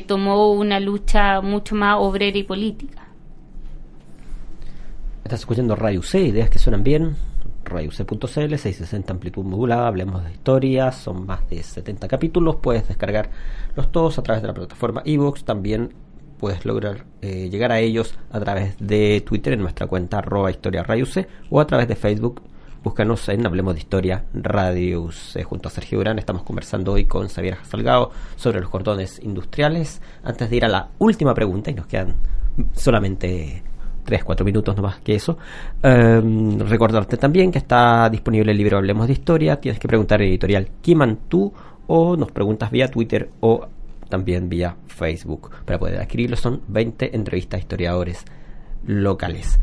[0.07, 3.02] tomó una lucha mucho más obrera y política.
[5.23, 7.15] Estás escuchando Radio C, ideas que suenan bien.
[7.63, 13.29] Radiuc.cl, 660 amplitud modulada, hablemos de historias, son más de 70 capítulos, puedes descargar
[13.73, 15.93] los todos a través de la plataforma ebooks, también
[16.39, 20.85] puedes lograr eh, llegar a ellos a través de Twitter en nuestra cuenta arroba historia
[21.49, 22.41] o a través de Facebook.
[22.83, 25.09] Búscanos en Hablemos de Historia Radio
[25.45, 30.01] junto a Sergio Durán estamos conversando hoy con Xavier Salgado sobre los cordones industriales.
[30.21, 32.15] Antes de ir a la última pregunta y nos quedan
[32.73, 33.63] solamente
[34.03, 35.37] 3, 4 minutos, no más que eso.
[35.81, 39.59] Em, recordarte también que está disponible el libro Hablemos de Historia.
[39.59, 40.69] Tienes que preguntar en editorial
[41.27, 41.53] tú
[41.87, 43.67] o nos preguntas vía Twitter o
[44.09, 45.51] también vía Facebook.
[45.65, 48.25] Para poder adquirirlo son 20 entrevistas a historiadores
[48.85, 49.59] locales.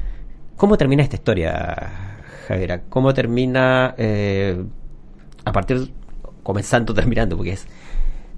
[0.57, 2.17] ¿Cómo termina esta historia,
[2.49, 2.83] Javiera?
[2.89, 4.63] ¿Cómo termina eh,
[5.45, 5.93] a partir,
[6.43, 7.37] comenzando, terminando?
[7.37, 7.67] Porque es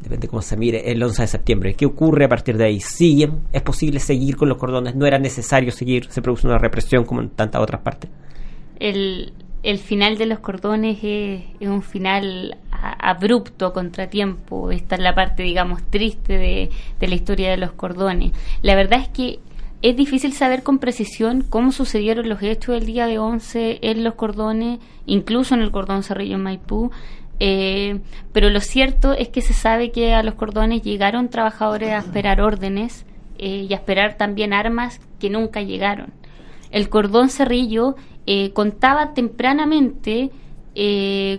[0.03, 1.75] depende cómo se mire, el 11 de septiembre.
[1.75, 2.81] ¿Qué ocurre a partir de ahí?
[2.81, 3.41] ¿Siguen?
[3.53, 4.95] ¿Es posible seguir con los cordones?
[4.95, 6.07] ¿No era necesario seguir?
[6.11, 8.11] ¿Se produce una represión como en tantas otras partes?
[8.79, 9.33] El,
[9.63, 14.71] el final de los cordones es, un final abrupto, contratiempo.
[14.73, 18.33] Esta es la parte, digamos, triste de, de la historia de los cordones.
[18.63, 19.39] La verdad es que
[19.83, 24.15] es difícil saber con precisión cómo sucedieron los hechos del día de 11 en los
[24.15, 26.93] cordones, incluso en el cordón Cerrillo Maipú.
[27.45, 27.99] Eh,
[28.33, 32.41] pero lo cierto es que se sabe que a los cordones llegaron trabajadores a esperar
[32.41, 33.05] órdenes
[33.37, 36.13] eh, y a esperar también armas que nunca llegaron.
[36.71, 40.31] El cordón Cerrillo eh, contaba tempranamente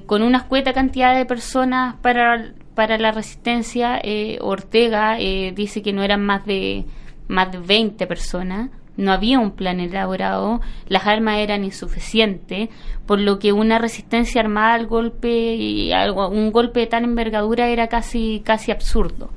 [0.06, 4.02] con una escueta cantidad de personas para, para la resistencia.
[4.42, 5.16] Ortega
[5.56, 6.86] dice que no eran más de
[7.30, 12.70] más de 20 personas, no había un plan elaborado, las armas eran insuficientes,
[13.06, 17.88] por lo que una resistencia armada al golpe y un golpe de tal envergadura era
[17.88, 19.30] casi, casi absurdo.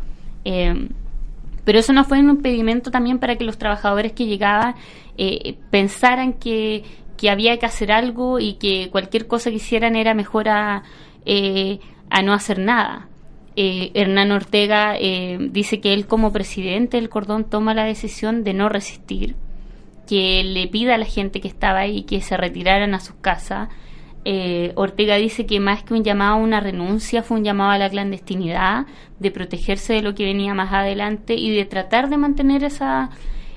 [0.44, 0.88] Eh,
[1.64, 4.76] pero eso no fue un impedimento también para que los trabajadores que llegaban
[5.18, 6.84] eh, pensaran que,
[7.16, 10.84] que, había que hacer algo y que cualquier cosa que hicieran era mejor a,
[11.24, 13.08] eh, a no hacer nada
[13.58, 18.52] eh, Hernán Ortega eh, dice que él como presidente del cordón toma la decisión de
[18.52, 19.34] no resistir,
[20.06, 23.68] que le pida a la gente que estaba ahí que se retiraran a sus casas.
[24.24, 27.78] Eh, Ortega dice que más que un llamado a una renuncia fue un llamado a
[27.78, 28.86] la clandestinidad,
[29.18, 33.10] de protegerse de lo que venía más adelante y de tratar de mantener esa,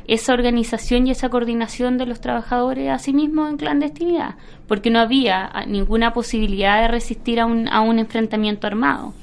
[0.10, 4.36] esa organización y esa coordinación de los trabajadores a sí mismos en clandestinidad,
[4.68, 9.14] porque no había ninguna posibilidad de resistir a un, a un enfrentamiento armado.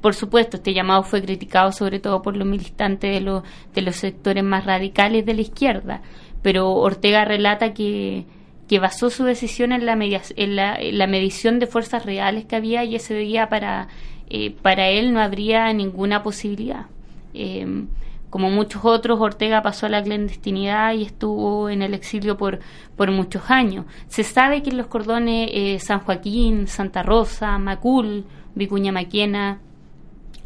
[0.00, 3.42] Por supuesto, este llamado fue criticado sobre todo por los militantes de, los
[3.74, 6.00] de los sectores más radicales de la izquierda,
[6.42, 8.26] pero Ortega relata que,
[8.68, 12.94] que basó su decisión en la, en, la, medición de fuerzas reales que había y
[12.94, 13.88] ese día para,
[14.28, 16.86] eh, para él no habría ninguna posibilidad.
[17.34, 17.84] Eh,
[18.30, 22.60] como muchos otros, Ortega pasó a la clandestinidad y estuvo en el exilio por,
[22.96, 23.86] por muchos años.
[24.06, 28.24] Se sabe que en los cordones eh, San Joaquín, Santa Rosa, Macul,
[28.54, 29.60] Vicuña Maquena,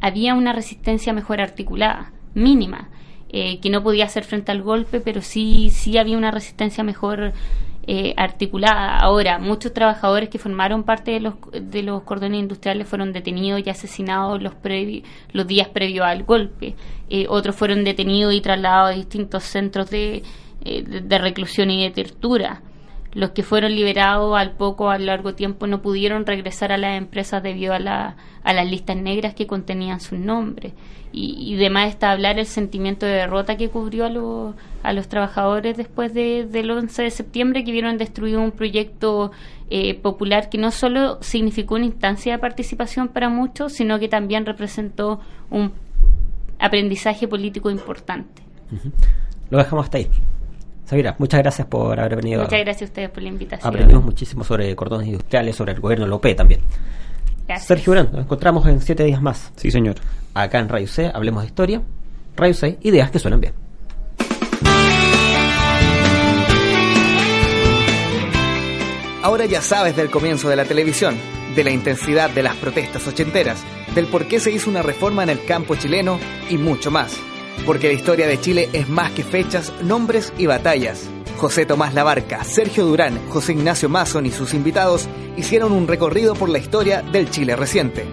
[0.01, 2.89] había una resistencia mejor articulada, mínima,
[3.37, 7.33] eh, que no podía hacer frente al golpe, pero sí, sí había una resistencia mejor
[7.85, 9.01] eh, articulada.
[9.01, 13.71] Ahora, muchos trabajadores que formaron parte de los, de los cordones industriales fueron detenidos y
[13.71, 14.53] asesinados los,
[15.33, 16.77] los días previos al golpe.
[17.11, 20.23] Eh, otros fueron detenidos y trasladados a distintos centros de,
[20.63, 22.63] de reclusión y de tortura.
[23.15, 27.43] Los que fueron liberados al poco, a largo tiempo, no pudieron regresar a las empresas
[27.43, 30.73] debido a, la, a las listas negras que contenían sus nombres.
[31.13, 34.55] Y, y demás está hablar el sentimiento de derrota que cubrió a, los
[34.85, 39.33] a los trabajadores después de, del 11 de septiembre, que vieron destruido un proyecto
[39.71, 44.45] eh, popular que no solo significó una instancia de participación para muchos, sino que también
[44.45, 45.73] representó un
[46.59, 48.43] aprendizaje político importante.
[49.51, 50.09] Lo dejamos hasta ahí.
[50.85, 52.43] Sabira, muchas gracias por haber venido.
[52.43, 53.69] Muchas gracias a ustedes por la invitación.
[53.69, 56.61] Aprendimos muchísimo sobre cordones industriales, sobre el gobierno López también.
[57.59, 59.53] Sergio Urán, nos encontramos en siete días más.
[59.57, 59.97] Sí, señor.
[60.35, 61.83] Acá en Radio C, hablemos de historia.
[62.37, 63.55] Radio C, ideas que suenan bien.
[69.23, 71.17] Ahora ya sabes del comienzo de la televisión,
[71.57, 73.65] de la intensidad de las protestas ochenteras,
[73.95, 76.19] del por qué se hizo una reforma en el campo chileno
[76.51, 77.19] y mucho más
[77.67, 81.09] porque la historia de Chile es más que fechas, nombres y batallas.
[81.37, 86.49] José Tomás Labarca, Sergio Durán, José Ignacio Mason y sus invitados hicieron un recorrido por
[86.49, 88.07] la historia del Chile reciente.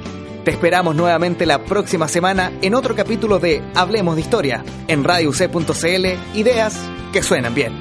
[0.43, 6.05] Te esperamos nuevamente la próxima semana en otro capítulo de Hablemos de Historia, en radioc.cl,
[6.33, 6.79] ideas
[7.13, 7.73] que suenan bien.